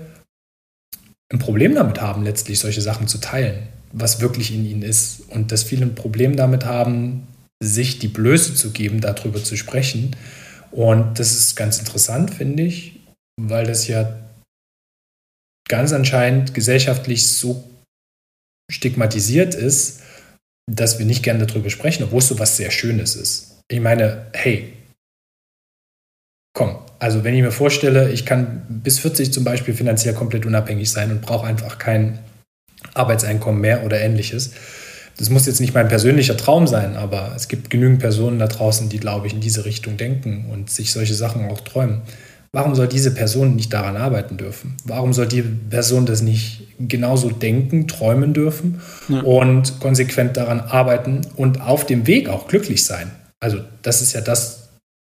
ein 1.31 1.39
Problem 1.39 1.75
damit 1.75 2.01
haben, 2.01 2.23
letztlich 2.23 2.59
solche 2.59 2.81
Sachen 2.81 3.07
zu 3.07 3.19
teilen, 3.19 3.67
was 3.91 4.19
wirklich 4.19 4.53
in 4.53 4.65
ihnen 4.65 4.81
ist. 4.81 5.21
Und 5.29 5.51
dass 5.51 5.63
viele 5.63 5.85
ein 5.85 5.95
Problem 5.95 6.35
damit 6.35 6.65
haben, 6.65 7.27
sich 7.61 7.99
die 7.99 8.07
Blöße 8.07 8.55
zu 8.55 8.71
geben, 8.71 9.01
darüber 9.01 9.43
zu 9.43 9.55
sprechen. 9.57 10.15
Und 10.71 11.19
das 11.19 11.31
ist 11.31 11.55
ganz 11.55 11.79
interessant, 11.79 12.33
finde 12.33 12.63
ich, 12.63 12.99
weil 13.39 13.65
das 13.65 13.87
ja 13.87 14.19
ganz 15.67 15.93
anscheinend 15.93 16.53
gesellschaftlich 16.53 17.27
so 17.27 17.69
stigmatisiert 18.71 19.55
ist, 19.55 20.01
dass 20.71 20.99
wir 20.99 21.05
nicht 21.05 21.23
gerne 21.23 21.45
darüber 21.45 21.69
sprechen, 21.69 22.03
obwohl 22.03 22.19
es 22.19 22.27
so 22.27 22.39
was 22.39 22.57
sehr 22.57 22.71
Schönes 22.71 23.15
ist. 23.15 23.61
Ich 23.67 23.79
meine, 23.79 24.27
hey, 24.33 24.73
komm, 26.53 26.77
also 26.99 27.23
wenn 27.23 27.33
ich 27.33 27.41
mir 27.41 27.51
vorstelle, 27.51 28.11
ich 28.11 28.25
kann 28.25 28.61
bis 28.69 28.99
40 28.99 29.33
zum 29.33 29.43
Beispiel 29.43 29.73
finanziell 29.73 30.13
komplett 30.13 30.45
unabhängig 30.45 30.91
sein 30.91 31.11
und 31.11 31.21
brauche 31.21 31.47
einfach 31.47 31.77
kein 31.77 32.19
Arbeitseinkommen 32.93 33.59
mehr 33.59 33.85
oder 33.85 33.99
ähnliches. 33.99 34.51
Das 35.17 35.29
muss 35.29 35.45
jetzt 35.45 35.59
nicht 35.59 35.73
mein 35.73 35.87
persönlicher 35.87 36.37
Traum 36.37 36.67
sein, 36.67 36.95
aber 36.95 37.33
es 37.35 37.47
gibt 37.47 37.69
genügend 37.69 37.99
Personen 37.99 38.39
da 38.39 38.47
draußen, 38.47 38.87
die, 38.89 38.99
glaube 38.99 39.27
ich, 39.27 39.33
in 39.33 39.41
diese 39.41 39.65
Richtung 39.65 39.97
denken 39.97 40.45
und 40.51 40.69
sich 40.69 40.91
solche 40.91 41.13
Sachen 41.13 41.49
auch 41.49 41.61
träumen. 41.61 42.01
Warum 42.51 42.73
soll 42.73 42.87
diese 42.87 43.11
Person 43.11 43.55
nicht 43.55 43.71
daran 43.73 43.95
arbeiten 43.95 44.37
dürfen? 44.37 44.75
Warum 44.83 45.13
soll 45.13 45.27
die 45.27 45.43
Person 45.43 46.05
das 46.05 46.21
nicht 46.21 46.67
genauso 46.79 47.29
denken, 47.29 47.87
träumen 47.87 48.33
dürfen 48.33 48.81
ja. 49.07 49.21
und 49.21 49.79
konsequent 49.79 50.35
daran 50.35 50.59
arbeiten 50.59 51.21
und 51.35 51.61
auf 51.61 51.85
dem 51.85 52.07
Weg 52.07 52.27
auch 52.27 52.47
glücklich 52.47 52.85
sein? 52.85 53.11
Also 53.39 53.59
das 53.83 54.01
ist 54.01 54.13
ja 54.13 54.21
das, 54.21 54.58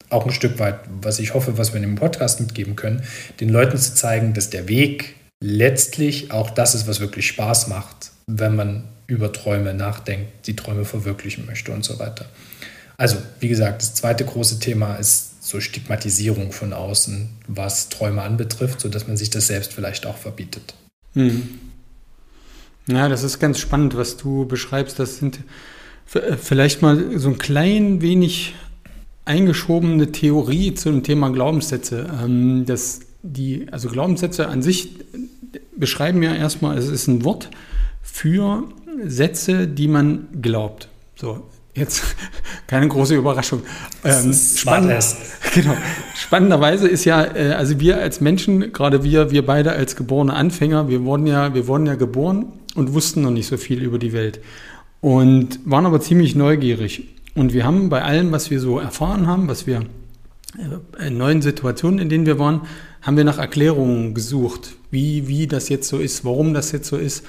auch 0.09 0.25
ein 0.25 0.31
Stück 0.31 0.59
weit, 0.59 0.79
was 1.01 1.19
ich 1.19 1.33
hoffe, 1.33 1.57
was 1.57 1.73
wir 1.73 1.77
in 1.77 1.83
dem 1.83 1.95
Podcast 1.95 2.39
mitgeben 2.39 2.75
können, 2.75 3.03
den 3.39 3.49
Leuten 3.49 3.77
zu 3.77 3.95
zeigen, 3.95 4.33
dass 4.33 4.49
der 4.49 4.67
Weg 4.67 5.15
letztlich 5.43 6.31
auch 6.31 6.49
das 6.49 6.75
ist, 6.75 6.87
was 6.87 6.99
wirklich 6.99 7.27
Spaß 7.27 7.67
macht, 7.67 8.11
wenn 8.27 8.55
man 8.55 8.83
über 9.07 9.31
Träume 9.31 9.73
nachdenkt, 9.73 10.47
die 10.47 10.55
Träume 10.55 10.85
verwirklichen 10.85 11.45
möchte 11.45 11.71
und 11.71 11.83
so 11.83 11.99
weiter. 11.99 12.25
Also, 12.97 13.17
wie 13.39 13.49
gesagt, 13.49 13.81
das 13.81 13.93
zweite 13.93 14.25
große 14.25 14.59
Thema 14.59 14.95
ist 14.95 15.43
so 15.43 15.59
Stigmatisierung 15.59 16.51
von 16.51 16.73
außen, 16.73 17.29
was 17.47 17.89
Träume 17.89 18.21
anbetrifft, 18.21 18.79
sodass 18.79 19.07
man 19.07 19.17
sich 19.17 19.29
das 19.29 19.47
selbst 19.47 19.73
vielleicht 19.73 20.05
auch 20.05 20.17
verbietet. 20.17 20.73
Hm. 21.13 21.59
Ja, 22.87 23.09
das 23.09 23.23
ist 23.23 23.39
ganz 23.39 23.59
spannend, 23.59 23.95
was 23.97 24.17
du 24.17 24.45
beschreibst. 24.45 24.97
Das 24.99 25.17
sind 25.17 25.39
vielleicht 26.05 26.81
mal 26.81 27.17
so 27.17 27.29
ein 27.29 27.37
klein 27.37 28.01
wenig 28.01 28.55
eingeschobene 29.25 30.11
Theorie 30.11 30.73
zu 30.73 30.91
dem 30.91 31.03
Thema 31.03 31.29
Glaubenssätze. 31.29 32.07
Ähm, 32.23 32.65
das, 32.65 33.01
die, 33.23 33.67
also 33.71 33.89
Glaubenssätze 33.89 34.47
an 34.47 34.61
sich 34.61 34.91
beschreiben 35.75 36.23
ja 36.23 36.33
erstmal, 36.33 36.77
es 36.77 36.87
ist 36.87 37.07
ein 37.07 37.23
Wort 37.23 37.49
für 38.01 38.63
Sätze, 39.03 39.67
die 39.67 39.87
man 39.87 40.27
glaubt. 40.41 40.89
So, 41.15 41.43
jetzt 41.73 42.03
keine 42.67 42.87
große 42.87 43.15
Überraschung. 43.15 43.63
Ähm, 44.03 44.33
spannend, 44.33 45.03
genau. 45.53 45.75
Spannenderweise 46.15 46.87
ist 46.87 47.05
ja, 47.05 47.23
äh, 47.23 47.53
also 47.53 47.79
wir 47.79 47.97
als 47.97 48.21
Menschen, 48.21 48.71
gerade 48.71 49.03
wir, 49.03 49.31
wir 49.31 49.45
beide 49.45 49.73
als 49.73 49.95
geborene 49.95 50.33
Anfänger, 50.33 50.87
wir 50.87 51.03
wurden 51.03 51.27
ja, 51.27 51.53
wir 51.53 51.67
wurden 51.67 51.85
ja 51.85 51.95
geboren 51.95 52.45
und 52.75 52.93
wussten 52.93 53.21
noch 53.21 53.31
nicht 53.31 53.47
so 53.47 53.57
viel 53.57 53.81
über 53.81 53.97
die 53.97 54.13
Welt 54.13 54.39
und 55.01 55.59
waren 55.65 55.85
aber 55.85 55.99
ziemlich 56.01 56.35
neugierig. 56.35 57.14
Und 57.35 57.53
wir 57.53 57.65
haben 57.65 57.89
bei 57.89 58.01
allem, 58.01 58.31
was 58.31 58.49
wir 58.49 58.59
so 58.59 58.79
erfahren 58.79 59.27
haben, 59.27 59.47
was 59.47 59.67
wir 59.67 59.83
äh, 60.57 61.07
in 61.07 61.17
neuen 61.17 61.41
Situationen, 61.41 61.99
in 61.99 62.09
denen 62.09 62.25
wir 62.25 62.39
waren, 62.39 62.61
haben 63.01 63.17
wir 63.17 63.25
nach 63.25 63.37
Erklärungen 63.37 64.13
gesucht, 64.13 64.77
wie, 64.89 65.27
wie 65.27 65.45
das 65.45 65.69
jetzt 65.69 65.89
so 65.89 65.99
ist, 65.99 66.25
warum 66.25 66.53
das 66.53 66.71
jetzt 66.71 66.87
so 66.87 66.97
ist. 66.97 67.25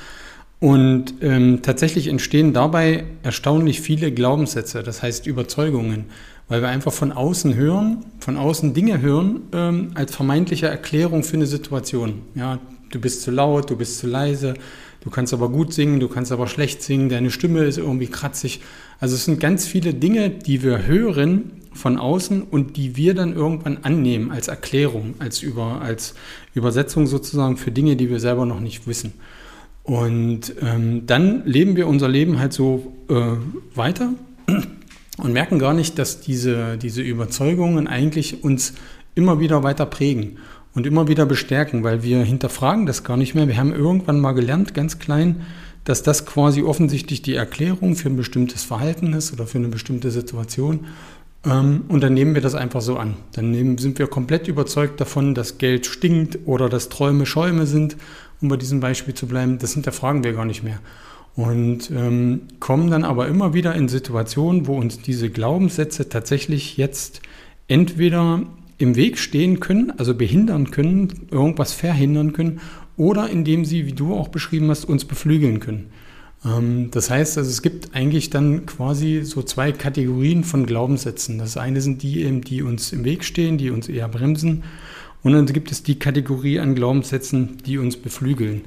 Und 0.58 1.14
ähm, 1.20 1.60
tatsächlich 1.60 2.06
entstehen 2.06 2.54
dabei 2.54 3.04
erstaunlich 3.22 3.82
viele 3.82 4.10
Glaubenssätze, 4.10 4.82
das 4.82 5.02
heißt 5.02 5.26
Überzeugungen, 5.26 6.06
weil 6.48 6.62
wir 6.62 6.68
einfach 6.68 6.92
von 6.92 7.12
außen 7.12 7.54
hören, 7.54 8.06
von 8.20 8.38
außen 8.38 8.72
Dinge 8.72 9.00
hören 9.02 9.42
ähm, 9.52 9.90
als 9.94 10.14
vermeintliche 10.14 10.68
Erklärung 10.68 11.24
für 11.24 11.36
eine 11.36 11.46
Situation. 11.46 12.22
Ja, 12.34 12.58
du 12.90 13.00
bist 13.00 13.22
zu 13.22 13.32
laut, 13.32 13.68
du 13.68 13.76
bist 13.76 13.98
zu 13.98 14.06
leise, 14.06 14.54
du 15.02 15.10
kannst 15.10 15.34
aber 15.34 15.50
gut 15.50 15.74
singen, 15.74 16.00
du 16.00 16.08
kannst 16.08 16.32
aber 16.32 16.46
schlecht 16.46 16.82
singen, 16.82 17.10
deine 17.10 17.30
Stimme 17.30 17.64
ist 17.64 17.76
irgendwie 17.76 18.06
kratzig. 18.06 18.62
Also 18.98 19.14
es 19.14 19.24
sind 19.24 19.40
ganz 19.40 19.66
viele 19.66 19.94
Dinge, 19.94 20.30
die 20.30 20.62
wir 20.62 20.86
hören 20.86 21.52
von 21.72 21.98
außen 21.98 22.42
und 22.42 22.76
die 22.76 22.96
wir 22.96 23.14
dann 23.14 23.34
irgendwann 23.34 23.78
annehmen 23.82 24.30
als 24.30 24.48
Erklärung, 24.48 25.14
als, 25.18 25.42
über, 25.42 25.82
als 25.82 26.14
Übersetzung 26.54 27.06
sozusagen 27.06 27.56
für 27.56 27.70
Dinge, 27.70 27.96
die 27.96 28.08
wir 28.08 28.20
selber 28.20 28.46
noch 28.46 28.60
nicht 28.60 28.86
wissen. 28.86 29.12
Und 29.82 30.54
ähm, 30.62 31.06
dann 31.06 31.44
leben 31.44 31.76
wir 31.76 31.86
unser 31.86 32.08
Leben 32.08 32.38
halt 32.38 32.52
so 32.52 32.92
äh, 33.08 33.36
weiter 33.76 34.14
und 35.18 35.32
merken 35.32 35.58
gar 35.58 35.74
nicht, 35.74 35.98
dass 35.98 36.20
diese, 36.20 36.76
diese 36.76 37.02
Überzeugungen 37.02 37.86
eigentlich 37.86 38.42
uns 38.42 38.74
immer 39.14 39.38
wieder 39.38 39.62
weiter 39.62 39.86
prägen 39.86 40.38
und 40.74 40.86
immer 40.86 41.08
wieder 41.08 41.24
bestärken, 41.24 41.84
weil 41.84 42.02
wir 42.02 42.22
hinterfragen 42.22 42.86
das 42.86 43.04
gar 43.04 43.16
nicht 43.16 43.34
mehr. 43.34 43.46
Wir 43.46 43.58
haben 43.58 43.72
irgendwann 43.72 44.18
mal 44.18 44.32
gelernt, 44.32 44.74
ganz 44.74 44.98
klein, 44.98 45.42
dass 45.86 46.02
das 46.02 46.26
quasi 46.26 46.62
offensichtlich 46.62 47.22
die 47.22 47.36
Erklärung 47.36 47.94
für 47.94 48.08
ein 48.08 48.16
bestimmtes 48.16 48.64
Verhalten 48.64 49.12
ist 49.14 49.32
oder 49.32 49.46
für 49.46 49.58
eine 49.58 49.68
bestimmte 49.68 50.10
Situation. 50.10 50.80
Ähm, 51.44 51.84
und 51.88 52.02
dann 52.02 52.12
nehmen 52.12 52.34
wir 52.34 52.42
das 52.42 52.56
einfach 52.56 52.80
so 52.80 52.96
an. 52.96 53.14
Dann 53.34 53.78
sind 53.78 53.98
wir 54.00 54.08
komplett 54.08 54.48
überzeugt 54.48 55.00
davon, 55.00 55.34
dass 55.34 55.58
Geld 55.58 55.86
stinkt 55.86 56.40
oder 56.44 56.68
dass 56.68 56.88
Träume 56.88 57.24
Schäume 57.24 57.66
sind, 57.66 57.96
um 58.42 58.48
bei 58.48 58.56
diesem 58.56 58.80
Beispiel 58.80 59.14
zu 59.14 59.26
bleiben. 59.28 59.58
Das 59.58 59.74
hinterfragen 59.74 60.24
wir 60.24 60.32
gar 60.32 60.44
nicht 60.44 60.64
mehr. 60.64 60.80
Und 61.36 61.90
ähm, 61.92 62.42
kommen 62.58 62.90
dann 62.90 63.04
aber 63.04 63.28
immer 63.28 63.54
wieder 63.54 63.74
in 63.76 63.88
Situationen, 63.88 64.66
wo 64.66 64.76
uns 64.76 65.00
diese 65.00 65.30
Glaubenssätze 65.30 66.08
tatsächlich 66.08 66.76
jetzt 66.76 67.20
entweder 67.68 68.42
im 68.78 68.96
Weg 68.96 69.18
stehen 69.18 69.60
können, 69.60 69.92
also 69.98 70.14
behindern 70.14 70.72
können, 70.72 71.28
irgendwas 71.30 71.72
verhindern 71.72 72.32
können 72.32 72.60
oder 72.96 73.28
indem 73.28 73.64
sie, 73.64 73.86
wie 73.86 73.92
du 73.92 74.14
auch 74.14 74.28
beschrieben 74.28 74.70
hast, 74.70 74.84
uns 74.84 75.04
beflügeln 75.04 75.60
können. 75.60 75.90
Ähm, 76.44 76.90
das 76.90 77.10
heißt, 77.10 77.38
also 77.38 77.50
es 77.50 77.62
gibt 77.62 77.94
eigentlich 77.94 78.30
dann 78.30 78.66
quasi 78.66 79.22
so 79.22 79.42
zwei 79.42 79.72
Kategorien 79.72 80.44
von 80.44 80.66
Glaubenssätzen. 80.66 81.38
Das 81.38 81.56
eine 81.56 81.80
sind 81.80 82.02
die 82.02 82.40
die 82.40 82.62
uns 82.62 82.92
im 82.92 83.04
Weg 83.04 83.24
stehen, 83.24 83.58
die 83.58 83.70
uns 83.70 83.88
eher 83.88 84.08
bremsen. 84.08 84.64
Und 85.22 85.32
dann 85.32 85.46
gibt 85.46 85.72
es 85.72 85.82
die 85.82 85.98
Kategorie 85.98 86.60
an 86.60 86.74
Glaubenssätzen, 86.74 87.58
die 87.66 87.78
uns 87.78 87.96
beflügeln. 87.96 88.62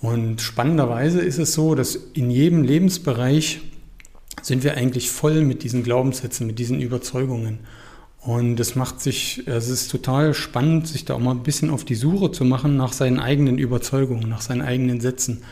Und 0.00 0.40
spannenderweise 0.40 1.20
ist 1.20 1.38
es 1.38 1.54
so, 1.54 1.74
dass 1.74 1.96
in 2.14 2.30
jedem 2.30 2.62
Lebensbereich 2.62 3.60
sind 4.42 4.62
wir 4.62 4.74
eigentlich 4.76 5.10
voll 5.10 5.42
mit 5.42 5.64
diesen 5.64 5.82
Glaubenssätzen, 5.82 6.46
mit 6.46 6.60
diesen 6.60 6.80
Überzeugungen. 6.80 7.58
Und 8.20 8.58
es 8.60 8.74
macht 8.74 9.00
sich, 9.00 9.46
es 9.46 9.68
ist 9.68 9.90
total 9.90 10.34
spannend, 10.34 10.88
sich 10.88 11.04
da 11.04 11.14
auch 11.14 11.20
mal 11.20 11.30
ein 11.30 11.42
bisschen 11.42 11.70
auf 11.70 11.84
die 11.84 11.94
Suche 11.94 12.32
zu 12.32 12.44
machen 12.44 12.76
nach 12.76 12.92
seinen 12.92 13.20
eigenen 13.20 13.58
Überzeugungen, 13.58 14.28
nach 14.28 14.40
seinen 14.40 14.62
eigenen 14.62 15.00
Sätzen. 15.00 15.42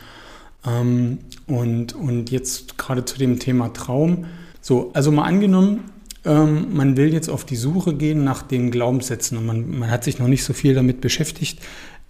Ähm, 0.67 1.19
und, 1.47 1.95
und 1.95 2.31
jetzt 2.31 2.77
gerade 2.77 3.05
zu 3.05 3.19
dem 3.19 3.39
Thema 3.39 3.73
Traum. 3.73 4.27
So, 4.61 4.91
also 4.95 5.13
mal 5.13 5.25
angenommen, 5.25 5.85
ähm, 6.25 6.75
man 6.75 6.97
will 6.97 7.13
jetzt 7.13 7.29
auf 7.29 7.45
die 7.45 7.57
Suche 7.57 7.95
gehen 7.95 8.25
nach 8.25 8.43
den 8.43 8.71
Glaubenssätzen 8.71 9.39
und 9.39 9.47
man, 9.47 9.79
man 9.79 9.91
hat 9.91 10.05
sich 10.05 10.19
noch 10.19 10.29
nicht 10.29 10.45
so 10.45 10.53
viel 10.53 10.75
damit 10.75 11.01
beschäftigt. 11.01 11.61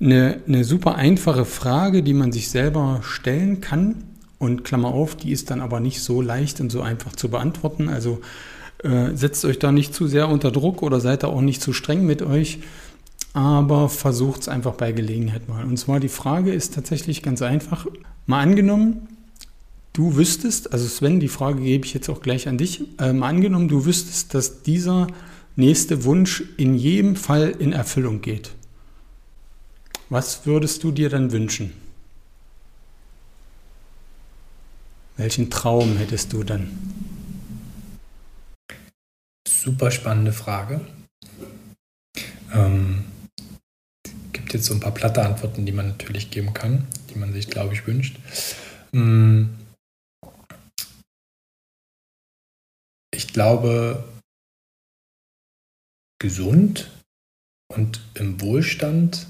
Eine, 0.00 0.40
eine 0.46 0.64
super 0.64 0.94
einfache 0.94 1.44
Frage, 1.44 2.02
die 2.02 2.14
man 2.14 2.32
sich 2.32 2.50
selber 2.50 3.00
stellen 3.02 3.60
kann, 3.60 4.02
und 4.38 4.64
Klammer 4.64 4.88
auf, 4.88 5.14
die 5.16 5.32
ist 5.32 5.50
dann 5.50 5.60
aber 5.60 5.80
nicht 5.80 6.02
so 6.02 6.20
leicht 6.20 6.60
und 6.60 6.70
so 6.70 6.82
einfach 6.82 7.16
zu 7.16 7.30
beantworten. 7.30 7.88
Also 7.88 8.20
äh, 8.86 9.16
setzt 9.16 9.44
euch 9.44 9.58
da 9.58 9.72
nicht 9.72 9.94
zu 9.94 10.06
sehr 10.06 10.28
unter 10.28 10.50
Druck 10.50 10.82
oder 10.82 11.00
seid 11.00 11.22
da 11.22 11.28
auch 11.28 11.40
nicht 11.40 11.60
zu 11.60 11.72
streng 11.72 12.06
mit 12.06 12.22
euch, 12.22 12.60
aber 13.32 13.88
versucht 13.88 14.42
es 14.42 14.48
einfach 14.48 14.74
bei 14.74 14.92
Gelegenheit 14.92 15.48
mal. 15.48 15.64
Und 15.64 15.76
zwar 15.76 16.00
die 16.00 16.08
Frage 16.08 16.52
ist 16.52 16.74
tatsächlich 16.74 17.22
ganz 17.22 17.42
einfach. 17.42 17.86
Mal 18.26 18.40
angenommen, 18.40 19.08
du 19.92 20.16
wüsstest, 20.16 20.72
also 20.72 20.86
Sven, 20.86 21.20
die 21.20 21.28
Frage 21.28 21.60
gebe 21.60 21.84
ich 21.84 21.94
jetzt 21.94 22.08
auch 22.08 22.22
gleich 22.22 22.48
an 22.48 22.58
dich, 22.58 22.82
äh, 22.98 23.12
mal 23.12 23.28
angenommen, 23.28 23.68
du 23.68 23.84
wüsstest, 23.84 24.34
dass 24.34 24.62
dieser 24.62 25.08
nächste 25.56 26.04
Wunsch 26.04 26.44
in 26.56 26.74
jedem 26.74 27.16
Fall 27.16 27.54
in 27.58 27.72
Erfüllung 27.72 28.20
geht. 28.20 28.52
Was 30.08 30.46
würdest 30.46 30.84
du 30.84 30.92
dir 30.92 31.10
dann 31.10 31.32
wünschen? 31.32 31.72
Welchen 35.16 35.50
Traum 35.50 35.96
hättest 35.96 36.32
du 36.32 36.44
dann? 36.44 36.68
Super 39.56 39.90
spannende 39.90 40.32
Frage. 40.32 40.80
Ähm, 42.52 43.04
gibt 44.32 44.52
jetzt 44.52 44.66
so 44.66 44.74
ein 44.74 44.80
paar 44.80 44.92
platte 44.92 45.24
Antworten, 45.24 45.64
die 45.64 45.72
man 45.72 45.88
natürlich 45.88 46.30
geben 46.30 46.52
kann, 46.52 46.86
die 47.10 47.18
man 47.18 47.32
sich, 47.32 47.48
glaube 47.48 47.72
ich, 47.72 47.86
wünscht. 47.86 48.18
Ähm, 48.92 49.56
ich 53.12 53.32
glaube, 53.32 54.04
gesund 56.20 56.90
und 57.74 58.00
im 58.14 58.40
Wohlstand 58.42 59.26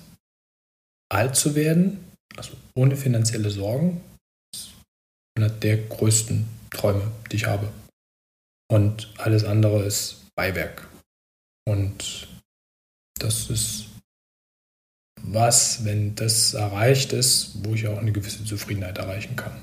alt 1.08 1.36
zu 1.36 1.54
werden, 1.54 2.04
also 2.36 2.56
ohne 2.74 2.96
finanzielle 2.96 3.50
Sorgen, 3.50 4.02
einer 5.36 5.50
der 5.50 5.78
größten 5.78 6.48
Träume, 6.70 7.12
die 7.30 7.36
ich 7.36 7.46
habe. 7.46 7.72
Und 8.68 9.12
alles 9.18 9.44
andere 9.44 9.84
ist 9.84 10.26
Beiwerk. 10.34 10.88
Und 11.68 12.28
das 13.18 13.50
ist 13.50 13.86
was, 15.22 15.84
wenn 15.84 16.14
das 16.14 16.54
erreicht 16.54 17.12
ist, 17.12 17.64
wo 17.64 17.74
ich 17.74 17.88
auch 17.88 17.98
eine 17.98 18.12
gewisse 18.12 18.44
Zufriedenheit 18.44 18.98
erreichen 18.98 19.36
kann. 19.36 19.60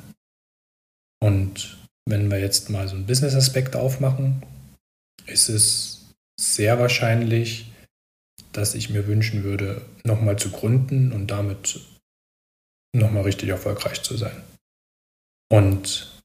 Und 1.22 1.78
wenn 2.06 2.30
wir 2.30 2.40
jetzt 2.40 2.70
mal 2.70 2.88
so 2.88 2.96
einen 2.96 3.06
Business-Aspekt 3.06 3.76
aufmachen, 3.76 4.44
ist 5.26 5.48
es 5.50 6.14
sehr 6.40 6.80
wahrscheinlich, 6.80 7.72
dass 8.52 8.76
ich 8.76 8.90
mir 8.90 9.08
wünschen 9.08 9.44
würde, 9.44 9.86
nochmal 10.04 10.38
zu 10.38 10.52
gründen 10.52 11.14
und 11.14 11.28
damit 11.28 11.80
nochmal 12.94 13.24
richtig 13.24 13.50
erfolgreich 13.50 14.02
zu 14.04 14.18
sein. 14.18 14.44
Und 15.50 16.23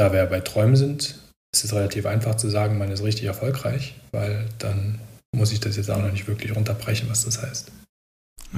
da 0.00 0.14
wir 0.14 0.24
bei 0.24 0.40
Träumen 0.40 0.76
sind, 0.76 1.18
ist 1.54 1.64
es 1.64 1.74
relativ 1.74 2.06
einfach 2.06 2.34
zu 2.36 2.48
sagen, 2.48 2.78
man 2.78 2.90
ist 2.90 3.02
richtig 3.02 3.26
erfolgreich, 3.26 3.94
weil 4.12 4.48
dann 4.58 4.98
muss 5.36 5.52
ich 5.52 5.60
das 5.60 5.76
jetzt 5.76 5.90
auch 5.90 6.00
noch 6.00 6.10
nicht 6.10 6.26
wirklich 6.26 6.56
runterbrechen, 6.56 7.10
was 7.10 7.26
das 7.26 7.42
heißt. 7.42 7.70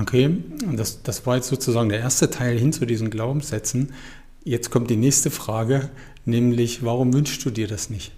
Okay, 0.01 0.37
das, 0.73 1.03
das 1.03 1.27
war 1.27 1.35
jetzt 1.35 1.49
sozusagen 1.49 1.89
der 1.89 1.99
erste 1.99 2.31
Teil 2.31 2.57
hin 2.57 2.73
zu 2.73 2.87
diesen 2.87 3.11
Glaubenssätzen. 3.11 3.93
Jetzt 4.45 4.71
kommt 4.71 4.89
die 4.89 4.97
nächste 4.97 5.33
Frage, 5.33 5.91
nämlich 6.25 6.85
warum 6.85 7.13
wünschst 7.13 7.45
du 7.45 7.51
dir 7.51 7.67
das 7.67 7.91
nicht? 7.91 8.13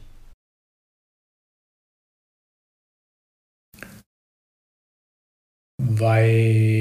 Weil 5.78 6.73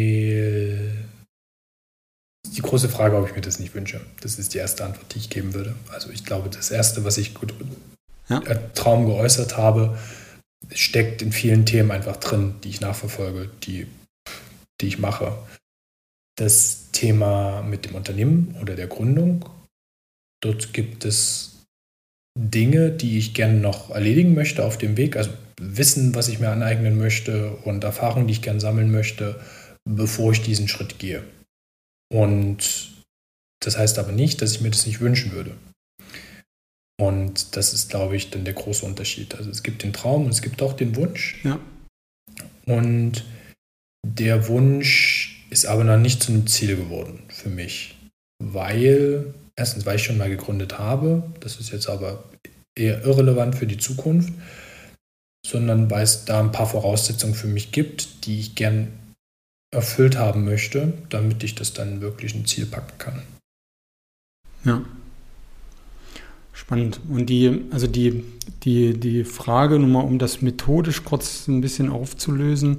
große 2.74 2.90
Frage, 2.90 3.16
ob 3.16 3.30
ich 3.30 3.36
mir 3.36 3.42
das 3.42 3.60
nicht 3.60 3.76
wünsche. 3.76 4.02
Das 4.22 4.40
ist 4.40 4.56
die 4.56 4.58
erste 4.58 4.84
Antwort, 4.84 5.14
die 5.14 5.20
ich 5.20 5.30
geben 5.30 5.54
würde. 5.54 5.76
Also 5.92 6.10
ich 6.10 6.26
glaube, 6.26 6.50
das 6.50 6.72
Erste, 6.72 7.06
was 7.06 7.20
ich 7.20 7.36
gut 7.36 7.54
ja. 8.30 8.40
Äh, 8.40 8.58
Traum 8.74 9.06
geäußert 9.06 9.58
habe, 9.58 9.96
steckt 10.74 11.22
in 11.22 11.32
vielen 11.32 11.68
Themen 11.68 11.92
einfach 11.92 12.16
drin, 12.16 12.56
die 12.64 12.70
ich 12.70 12.82
nachverfolge, 12.82 13.48
die, 13.62 13.86
die 14.82 14.88
ich 14.88 14.98
mache. 14.98 15.38
Das 16.36 16.90
Thema 16.92 17.62
mit 17.62 17.86
dem 17.86 17.94
Unternehmen 17.94 18.58
oder 18.60 18.76
der 18.76 18.88
Gründung, 18.88 19.48
dort 20.42 20.74
gibt 20.74 21.06
es 21.06 21.62
Dinge, 22.36 22.90
die 22.90 23.20
ich 23.20 23.36
gerne 23.36 23.60
noch 23.60 23.92
erledigen 23.92 24.34
möchte 24.34 24.66
auf 24.66 24.80
dem 24.80 24.98
Weg, 24.98 25.16
also 25.16 25.30
Wissen, 25.62 26.16
was 26.16 26.28
ich 26.28 26.40
mir 26.40 26.50
aneignen 26.50 26.98
möchte 26.98 27.52
und 27.58 27.84
Erfahrungen, 27.84 28.26
die 28.26 28.34
ich 28.34 28.42
gerne 28.42 28.60
sammeln 28.60 28.92
möchte, 28.92 29.40
bevor 29.88 30.32
ich 30.32 30.42
diesen 30.42 30.68
Schritt 30.68 30.98
gehe. 30.98 31.24
Und 32.14 32.94
das 33.60 33.78
heißt 33.78 33.98
aber 33.98 34.12
nicht, 34.12 34.42
dass 34.42 34.52
ich 34.52 34.62
mir 34.62 34.70
das 34.70 34.86
nicht 34.86 35.02
wünschen 35.02 35.32
würde. 35.32 35.58
Und 37.02 37.56
das 37.56 37.74
ist, 37.74 37.90
glaube 37.90 38.16
ich, 38.16 38.30
dann 38.30 38.46
der 38.46 38.54
große 38.54 38.86
Unterschied. 38.86 39.36
Also 39.36 39.50
es 39.50 39.64
gibt 39.64 39.82
den 39.82 39.94
Traum 39.94 40.26
und 40.26 40.32
es 40.32 40.44
gibt 40.44 40.62
auch 40.62 40.74
den 40.74 40.96
Wunsch. 40.96 41.44
Ja. 41.44 41.60
Und 42.66 43.26
der 44.06 44.48
Wunsch 44.48 45.48
ist 45.50 45.66
aber 45.66 45.84
noch 45.84 45.98
nicht 45.98 46.22
zu 46.22 46.32
einem 46.32 46.46
Ziel 46.46 46.76
geworden 46.76 47.24
für 47.30 47.50
mich. 47.50 47.98
Weil, 48.40 49.34
erstens, 49.56 49.86
weil 49.86 49.96
ich 49.96 50.04
schon 50.04 50.18
mal 50.18 50.30
gegründet 50.30 50.78
habe, 50.78 51.24
das 51.40 51.60
ist 51.60 51.72
jetzt 51.72 51.90
aber 51.90 52.24
eher 52.78 53.04
irrelevant 53.04 53.56
für 53.56 53.68
die 53.68 53.78
Zukunft, 53.78 54.34
sondern 55.46 55.90
weil 55.90 56.04
es 56.04 56.26
da 56.26 56.40
ein 56.40 56.52
paar 56.52 56.68
Voraussetzungen 56.68 57.34
für 57.34 57.48
mich 57.48 57.72
gibt, 57.72 58.26
die 58.26 58.40
ich 58.40 58.56
gern 58.56 58.92
erfüllt 59.74 60.18
haben 60.18 60.46
möchte, 60.46 60.94
damit 61.10 61.44
ich 61.44 61.56
das 61.56 61.74
dann 61.74 62.02
wirklich 62.02 62.36
ein 62.36 62.46
Ziel 62.46 62.66
packen 62.66 62.98
kann. 62.98 63.22
Ja. 64.64 64.82
Spannend. 66.54 67.02
Und 67.10 67.26
die, 67.30 67.62
also 67.72 67.88
die, 67.88 68.24
die, 68.64 68.94
die 69.00 69.24
Frage, 69.24 69.80
nur 69.80 69.90
mal 69.90 70.02
um 70.02 70.20
das 70.20 70.42
methodisch 70.42 71.04
kurz 71.04 71.48
ein 71.48 71.62
bisschen 71.62 71.90
aufzulösen, 71.90 72.78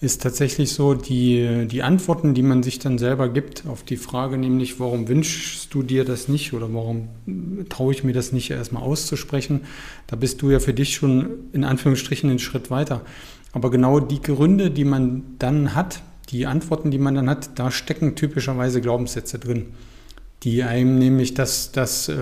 ist 0.00 0.22
tatsächlich 0.22 0.72
so, 0.72 0.94
die, 0.94 1.66
die 1.66 1.82
Antworten, 1.82 2.32
die 2.32 2.42
man 2.42 2.62
sich 2.62 2.78
dann 2.78 2.98
selber 2.98 3.28
gibt 3.28 3.66
auf 3.66 3.82
die 3.82 3.96
Frage, 3.96 4.38
nämlich, 4.38 4.78
warum 4.78 5.08
wünschst 5.08 5.74
du 5.74 5.82
dir 5.82 6.04
das 6.04 6.28
nicht 6.28 6.52
oder 6.52 6.72
warum 6.72 7.08
traue 7.68 7.92
ich 7.92 8.04
mir 8.04 8.12
das 8.12 8.30
nicht 8.30 8.50
erstmal 8.50 8.84
auszusprechen, 8.84 9.62
da 10.06 10.14
bist 10.14 10.40
du 10.40 10.50
ja 10.50 10.60
für 10.60 10.74
dich 10.74 10.94
schon 10.94 11.50
in 11.52 11.64
Anführungsstrichen 11.64 12.30
einen 12.30 12.38
Schritt 12.38 12.70
weiter. 12.70 13.00
Aber 13.52 13.72
genau 13.72 13.98
die 13.98 14.22
Gründe, 14.22 14.70
die 14.70 14.84
man 14.84 15.22
dann 15.40 15.74
hat, 15.74 16.02
die 16.28 16.46
Antworten, 16.46 16.90
die 16.90 16.98
man 16.98 17.14
dann 17.14 17.30
hat, 17.30 17.50
da 17.58 17.70
stecken 17.70 18.14
typischerweise 18.14 18.80
Glaubenssätze 18.80 19.38
drin, 19.38 19.66
die 20.42 20.62
einem 20.62 20.98
nämlich 20.98 21.34
das, 21.34 21.72
das 21.72 22.08
äh, 22.08 22.14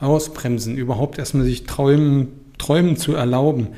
ausbremsen, 0.00 0.76
überhaupt 0.76 1.18
erstmal 1.18 1.44
sich 1.44 1.64
träumen, 1.64 2.28
träumen 2.58 2.96
zu 2.96 3.14
erlauben, 3.14 3.68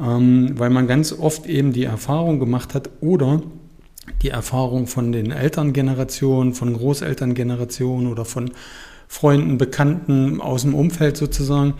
ähm, 0.00 0.52
weil 0.56 0.70
man 0.70 0.86
ganz 0.86 1.12
oft 1.12 1.46
eben 1.46 1.72
die 1.72 1.84
Erfahrung 1.84 2.40
gemacht 2.40 2.74
hat 2.74 2.90
oder 3.00 3.42
die 4.22 4.30
Erfahrung 4.30 4.86
von 4.86 5.12
den 5.12 5.30
Elterngenerationen, 5.30 6.54
von 6.54 6.72
Großelterngenerationen 6.74 8.10
oder 8.10 8.24
von 8.24 8.50
Freunden, 9.08 9.58
Bekannten 9.58 10.40
aus 10.40 10.62
dem 10.62 10.74
Umfeld 10.74 11.16
sozusagen, 11.16 11.74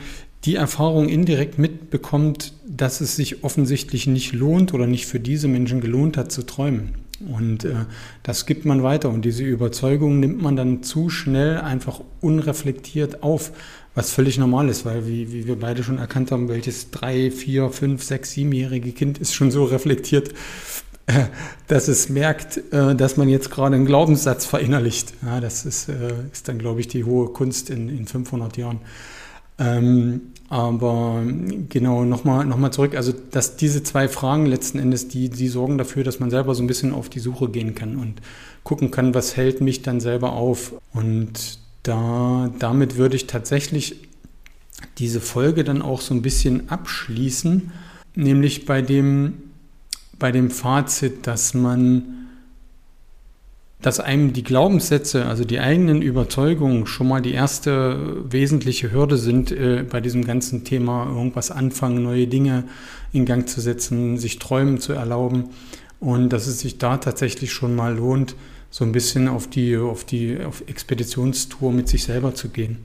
die 0.45 0.57
Erfahrung 0.57 1.09
indirekt 1.09 1.59
mitbekommt, 1.59 2.53
dass 2.67 3.01
es 3.01 3.17
sich 3.17 3.45
offensichtlich 3.45 4.07
nicht 4.07 4.33
lohnt 4.33 4.75
oder 4.75 4.87
nicht 4.87 5.07
für 5.07 5.21
diese 5.21 5.49
Menschen 5.49 5.81
gelohnt 5.81 6.17
hat 6.17 6.33
zu 6.33 6.43
träumen. 6.43 7.02
Und 7.31 7.65
äh, 7.65 7.75
das 8.23 8.47
gibt 8.47 8.65
man 8.65 8.83
weiter 8.83 9.11
und 9.11 9.25
diese 9.25 9.45
Überzeugung 9.45 10.21
nimmt 10.21 10.43
man 10.43 10.57
dann 10.57 10.83
zu 10.83 11.09
schnell 11.09 11.59
einfach 11.59 12.01
unreflektiert 12.21 13.23
auf, 13.23 13.53
was 13.95 14.11
völlig 14.11 14.39
normal 14.39 14.69
ist, 14.69 14.85
weil 14.85 15.07
wie, 15.07 15.33
wie 15.33 15.47
wir 15.47 15.59
beide 15.59 15.83
schon 15.83 15.99
erkannt 15.99 16.33
haben, 16.33 16.49
welches 16.49 16.91
drei, 16.91 17.31
vier, 17.31 17.71
fünf, 17.71 18.03
sechs, 18.03 18.33
siebenjährige 18.33 18.93
Kind 18.93 19.19
ist 19.19 19.35
schon 19.35 19.51
so 19.51 19.65
reflektiert, 19.65 20.31
dass 21.69 21.89
es 21.89 22.09
merkt, 22.09 22.59
äh, 22.73 22.95
dass 22.95 23.17
man 23.17 23.29
jetzt 23.29 23.51
gerade 23.51 23.77
einen 23.77 23.87
Glaubenssatz 23.87 24.47
verinnerlicht. 24.47 25.13
Ja, 25.23 25.41
das 25.41 25.67
ist, 25.67 25.89
äh, 25.89 26.15
ist 26.33 26.49
dann, 26.49 26.59
glaube 26.59 26.81
ich, 26.81 26.89
die 26.89 27.05
hohe 27.05 27.29
Kunst 27.29 27.71
in, 27.71 27.89
in 27.89 28.07
500 28.07 28.57
Jahren. 28.57 28.81
Ähm, 29.59 30.32
aber 30.53 31.23
genau, 31.71 32.05
nochmal 32.05 32.45
noch 32.45 32.59
mal 32.59 32.71
zurück. 32.71 32.95
Also, 32.95 33.15
dass 33.31 33.57
diese 33.57 33.83
zwei 33.83 34.07
Fragen 34.07 34.45
letzten 34.45 34.79
Endes, 34.79 35.09
die, 35.09 35.31
die 35.31 35.49
sorgen 35.49 35.79
dafür, 35.79 36.05
dass 36.05 36.21
man 36.21 36.29
selber 36.29 36.55
so 36.55 36.63
ein 36.63 36.67
bisschen 36.67 36.93
auf 36.93 37.09
die 37.09 37.21
Suche 37.21 37.49
gehen 37.49 37.75
kann 37.75 37.97
und 37.97 38.21
gucken 38.63 38.91
kann, 38.91 39.15
was 39.15 39.35
hält 39.35 39.63
mich 39.63 39.81
dann 39.81 39.99
selber 39.99 40.35
auf. 40.35 40.75
Und 40.93 41.59
da, 41.85 42.51
damit 42.59 42.99
würde 42.99 43.17
ich 43.17 43.27
tatsächlich 43.27 43.97
diese 44.99 45.23
Folge 45.23 45.65
dann 45.65 45.81
auch 45.81 46.03
so 46.03 46.13
ein 46.13 46.21
bisschen 46.21 46.69
abschließen, 46.69 47.73
nämlich 48.15 48.67
bei 48.67 48.83
dem, 48.83 49.39
bei 50.19 50.33
dem 50.33 50.51
Fazit, 50.51 51.27
dass 51.27 51.55
man 51.55 52.22
dass 53.83 53.99
einem 53.99 54.33
die 54.33 54.45
Glaubenssätze, 54.45 55.27
also 55.27 55.45
die 55.45 55.59
eigenen 55.59 56.03
Überzeugungen 56.03 56.87
schon 56.87 57.09
mal 57.09 57.21
die 57.21 57.33
erste 57.33 58.23
wesentliche 58.31 58.93
Hürde 58.93 59.19
sind 59.19 59.51
äh, 59.51 59.85
bei 59.89 60.01
diesem 60.01 60.25
ganzen 60.25 60.65
Thema 60.65 61.07
irgendwas 61.07 61.51
anfangen, 61.51 62.03
neue 62.03 62.29
Dinge 62.29 62.65
in 63.13 63.27
Gang 63.27 63.49
zu 63.49 63.61
setzen, 63.61 64.19
sich 64.19 64.39
Träumen 64.39 64.79
zu 64.79 64.93
erlauben 64.93 65.51
und 65.99 66.31
dass 66.33 66.47
es 66.47 66.61
sich 66.61 66.79
da 66.79 66.97
tatsächlich 66.97 67.53
schon 67.53 67.75
mal 67.75 67.97
lohnt, 67.97 68.37
so 68.71 68.85
ein 68.85 68.93
bisschen 68.93 69.29
auf 69.29 69.49
die, 69.49 69.77
auf 69.77 70.05
die 70.05 70.41
auf 70.43 70.63
Expeditionstour 70.67 71.73
mit 71.73 71.89
sich 71.89 72.05
selber 72.05 72.35
zu 72.35 72.49
gehen. 72.49 72.79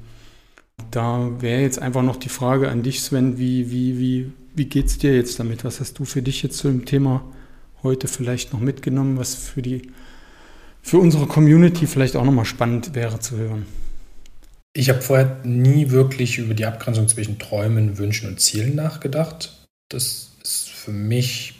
Da 0.92 1.30
wäre 1.40 1.62
jetzt 1.62 1.80
einfach 1.80 2.04
noch 2.04 2.18
die 2.18 2.30
Frage 2.30 2.70
an 2.70 2.84
dich, 2.84 3.02
Sven, 3.02 3.38
wie, 3.38 3.72
wie, 3.72 4.00
wie, 4.00 4.32
wie 4.56 4.66
geht 4.66 4.88
es 4.88 4.98
dir 4.98 5.16
jetzt 5.16 5.40
damit? 5.40 5.64
Was 5.64 5.80
hast 5.80 6.00
du 6.00 6.06
für 6.06 6.22
dich 6.22 6.44
jetzt 6.44 6.58
zu 6.58 6.68
dem 6.68 6.86
Thema 6.86 7.24
heute 7.84 8.08
vielleicht 8.08 8.54
noch 8.54 8.60
mitgenommen, 8.60 9.18
was 9.18 9.36
für 9.36 9.62
die 9.62 9.84
für 10.88 11.00
unsere 11.00 11.28
Community 11.28 11.86
vielleicht 11.86 12.16
auch 12.16 12.24
nochmal 12.24 12.46
spannend 12.46 12.96
wäre 12.96 13.20
zu 13.20 13.36
hören. 13.36 13.66
Ich 14.74 14.90
habe 14.90 15.02
vorher 15.02 15.42
nie 15.44 15.90
wirklich 15.90 16.38
über 16.38 16.54
die 16.54 16.66
Abgrenzung 16.66 17.10
zwischen 17.10 17.40
Träumen, 17.40 17.98
Wünschen 17.98 18.30
und 18.30 18.40
Zielen 18.40 18.76
nachgedacht. 18.76 19.68
Das 19.90 20.32
ist 20.42 20.70
für 20.70 20.94
mich 20.94 21.56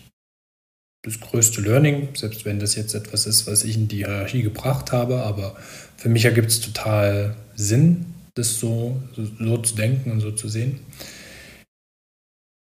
das 1.04 1.20
größte 1.20 1.60
Learning, 1.60 2.16
selbst 2.16 2.46
wenn 2.46 2.60
das 2.60 2.76
jetzt 2.76 2.94
etwas 2.94 3.26
ist, 3.26 3.48
was 3.48 3.66
ich 3.66 3.76
in 3.76 3.90
die 3.90 3.98
Hierarchie 3.98 4.44
gebracht 4.44 4.94
habe. 4.94 5.24
Aber 5.24 5.58
für 5.98 6.08
mich 6.08 6.24
ergibt 6.24 6.50
es 6.50 6.62
total 6.62 7.36
Sinn, 7.54 8.06
das 8.36 8.60
so, 8.60 9.02
so 9.16 9.58
zu 9.58 9.76
denken 9.76 10.12
und 10.12 10.22
so 10.22 10.32
zu 10.32 10.48
sehen. 10.48 10.80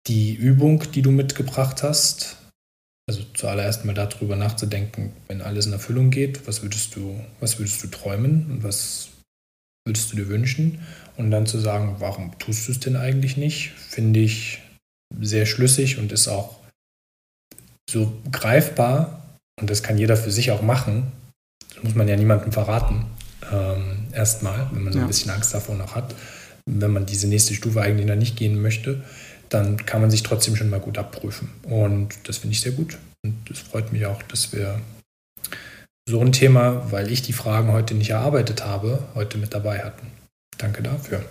Die 0.07 0.33
Übung, 0.33 0.83
die 0.93 1.01
du 1.01 1.11
mitgebracht 1.11 1.83
hast, 1.83 2.37
also 3.07 3.21
zuallererst 3.33 3.85
mal 3.85 3.93
darüber 3.93 4.35
nachzudenken, 4.35 5.13
wenn 5.27 5.41
alles 5.41 5.65
in 5.65 5.73
Erfüllung 5.73 6.09
geht, 6.09 6.47
was 6.47 6.61
würdest 6.61 6.95
du, 6.95 7.19
was 7.39 7.59
würdest 7.59 7.83
du 7.83 7.87
träumen 7.87 8.47
und 8.49 8.63
was 8.63 9.09
würdest 9.85 10.11
du 10.11 10.15
dir 10.15 10.29
wünschen? 10.29 10.79
Und 11.17 11.29
dann 11.31 11.45
zu 11.45 11.59
sagen, 11.59 11.97
warum 11.99 12.37
tust 12.39 12.67
du 12.67 12.71
es 12.71 12.79
denn 12.79 12.95
eigentlich 12.95 13.37
nicht, 13.37 13.71
finde 13.71 14.21
ich 14.21 14.61
sehr 15.19 15.45
schlüssig 15.45 15.99
und 15.99 16.11
ist 16.11 16.27
auch 16.27 16.55
so 17.89 18.13
greifbar. 18.31 19.37
Und 19.59 19.69
das 19.69 19.83
kann 19.83 19.97
jeder 19.97 20.17
für 20.17 20.31
sich 20.31 20.51
auch 20.51 20.61
machen. 20.61 21.11
Das 21.75 21.83
muss 21.83 21.95
man 21.95 22.07
ja 22.07 22.15
niemandem 22.15 22.51
verraten. 22.51 23.05
Ähm, 23.51 24.07
erstmal, 24.13 24.69
wenn 24.71 24.83
man 24.83 24.93
so 24.93 24.99
ein 24.99 25.07
bisschen 25.07 25.31
Angst 25.31 25.53
davor 25.53 25.75
noch 25.75 25.93
hat. 25.93 26.15
Wenn 26.65 26.91
man 26.91 27.05
diese 27.05 27.27
nächste 27.27 27.53
Stufe 27.53 27.81
eigentlich 27.81 28.07
noch 28.07 28.15
nicht 28.15 28.37
gehen 28.37 28.59
möchte 28.61 29.03
dann 29.53 29.85
kann 29.85 30.01
man 30.01 30.09
sich 30.09 30.23
trotzdem 30.23 30.55
schon 30.55 30.69
mal 30.69 30.79
gut 30.79 30.97
abprüfen. 30.97 31.49
Und 31.63 32.09
das 32.27 32.37
finde 32.37 32.53
ich 32.53 32.61
sehr 32.61 32.71
gut. 32.71 32.97
Und 33.23 33.49
es 33.49 33.59
freut 33.59 33.93
mich 33.93 34.05
auch, 34.05 34.21
dass 34.23 34.51
wir 34.51 34.81
so 36.09 36.19
ein 36.19 36.31
Thema, 36.31 36.91
weil 36.91 37.11
ich 37.11 37.21
die 37.21 37.33
Fragen 37.33 37.71
heute 37.71 37.93
nicht 37.93 38.09
erarbeitet 38.09 38.65
habe, 38.65 38.99
heute 39.15 39.37
mit 39.37 39.53
dabei 39.53 39.83
hatten. 39.83 40.07
Danke 40.57 40.83
dafür. 40.83 41.23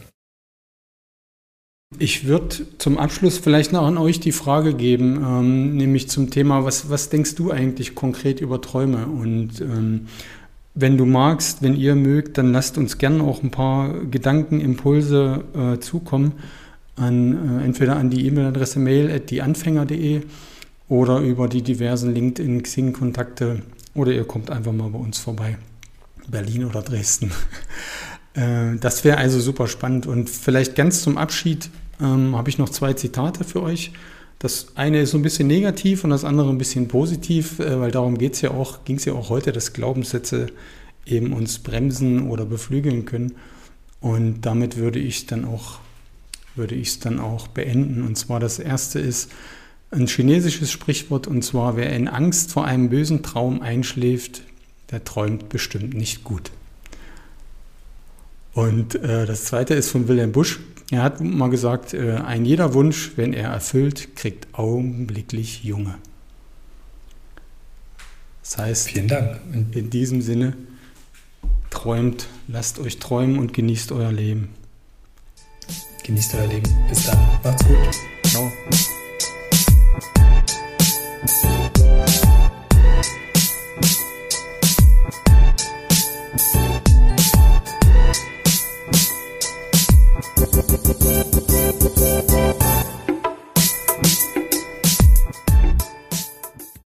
Ich 1.99 2.27
würde 2.27 2.79
zum 2.79 2.97
Abschluss 2.97 3.37
vielleicht 3.37 3.73
noch 3.73 3.87
an 3.87 3.99
euch 3.99 4.19
die 4.19 4.33
Frage 4.33 4.73
geben, 4.75 5.17
ähm, 5.17 5.77
nämlich 5.77 6.09
zum 6.09 6.31
Thema, 6.31 6.65
was, 6.65 6.89
was 6.89 7.11
denkst 7.11 7.35
du 7.35 7.51
eigentlich 7.51 7.95
konkret 7.95 8.41
über 8.41 8.63
Träume? 8.63 9.07
Und 9.07 9.61
ähm, 9.61 10.09
wenn 10.75 10.97
du 10.97 11.05
magst, 11.05 11.61
wenn 11.61 11.77
ihr 11.77 11.95
mögt, 11.95 12.39
dann 12.39 12.53
lasst 12.53 12.79
uns 12.79 12.97
gerne 12.97 13.23
auch 13.23 13.43
ein 13.43 13.51
paar 13.51 13.93
Gedanken, 14.07 14.59
Impulse 14.59 15.45
äh, 15.55 15.81
zukommen 15.81 16.33
an, 16.97 17.61
äh, 17.61 17.65
entweder 17.65 17.97
an 17.97 18.11
die 18.11 18.27
E-Mail-Adresse 18.27 18.79
mail.dieanfänger.de 18.79 20.23
oder 20.89 21.21
über 21.21 21.49
die 21.49 21.63
diversen 21.63 22.15
LinkedIn, 22.15 22.63
Xing-Kontakte 22.63 23.63
oder 23.95 24.13
ihr 24.13 24.25
kommt 24.25 24.51
einfach 24.51 24.73
mal 24.73 24.91
bei 24.91 24.99
uns 24.99 25.19
vorbei. 25.19 25.59
Berlin 26.29 26.65
oder 26.65 26.83
Dresden. 26.83 27.33
äh, 28.35 28.77
das 28.79 29.05
wäre 29.05 29.19
also 29.19 29.41
super 29.41 29.67
spannend. 29.67 30.07
Und 30.07 30.31
vielleicht 30.31 30.75
ganz 30.75 31.03
zum 31.03 31.19
Abschied 31.19 31.71
ähm, 32.01 32.37
habe 32.37 32.49
ich 32.49 32.59
noch 32.59 32.69
zwei 32.69 32.93
Zitate 32.93 33.45
für 33.45 33.63
euch. 33.63 33.93
Das 34.39 34.69
eine 34.75 35.03
ist 35.03 35.13
so 35.13 35.19
ein 35.19 35.23
bisschen 35.23 35.47
negativ 35.47 36.05
und 36.05 36.11
das 36.11 36.25
andere 36.25 36.51
ein 36.51 36.59
bisschen 36.59 36.89
positiv, 36.89 37.59
äh, 37.61 37.81
weil 37.81 37.91
darum 37.91 38.19
geht's 38.19 38.41
ja 38.41 38.51
auch, 38.51 38.85
ging 38.85 38.97
es 38.97 39.05
ja 39.05 39.13
auch 39.13 39.31
heute, 39.31 39.53
dass 39.53 39.73
Glaubenssätze 39.73 40.49
eben 41.07 41.33
uns 41.33 41.59
bremsen 41.59 42.29
oder 42.29 42.45
beflügeln 42.45 43.05
können. 43.05 43.35
Und 44.01 44.43
damit 44.43 44.77
würde 44.77 44.99
ich 44.99 45.27
dann 45.27 45.45
auch 45.45 45.79
würde 46.55 46.75
ich 46.75 46.89
es 46.89 46.99
dann 46.99 47.19
auch 47.19 47.49
beenden. 47.49 48.03
Und 48.03 48.17
zwar 48.17 48.41
das 48.41 48.59
erste 48.59 48.99
ist 48.99 49.31
ein 49.91 50.07
chinesisches 50.07 50.71
Sprichwort, 50.71 51.27
und 51.27 51.43
zwar, 51.43 51.77
wer 51.77 51.93
in 51.93 52.09
Angst 52.09 52.53
vor 52.53 52.65
einem 52.65 52.89
bösen 52.89 53.23
Traum 53.23 53.61
einschläft, 53.61 54.43
der 54.91 55.05
träumt 55.05 55.49
bestimmt 55.49 55.95
nicht 55.95 56.25
gut. 56.25 56.51
Und 58.55 58.97
äh, 58.97 59.27
das 59.27 59.45
zweite 59.45 59.75
ist 59.75 59.91
von 59.91 60.09
Wilhelm 60.09 60.33
Busch. 60.33 60.61
Er 60.91 61.03
hat 61.03 61.21
mal 61.21 61.49
gesagt, 61.49 61.95
äh, 61.95 62.17
ein 62.17 62.45
jeder 62.45 62.75
Wunsch, 62.75 63.13
wenn 63.17 63.33
er 63.33 63.49
erfüllt, 63.49 64.15
kriegt 64.15 64.49
augenblicklich 64.53 65.65
Junge. 65.65 65.95
Das 68.43 68.59
heißt, 68.59 68.89
Vielen 68.89 69.09
Dank. 69.09 69.41
in 69.53 69.89
diesem 69.89 70.21
Sinne, 70.21 70.55
träumt, 71.71 72.29
lasst 72.49 72.79
euch 72.79 72.99
träumen 72.99 73.39
und 73.39 73.55
genießt 73.55 73.93
euer 73.93 74.13
Leben. 74.13 74.51
Genießt 76.03 76.35
euer 76.35 76.47
Leben. 76.47 76.75
Bis 76.89 77.05
dann. 77.07 77.19
Macht's 77.43 77.65
gut. 77.65 77.77
Ciao. 78.25 78.53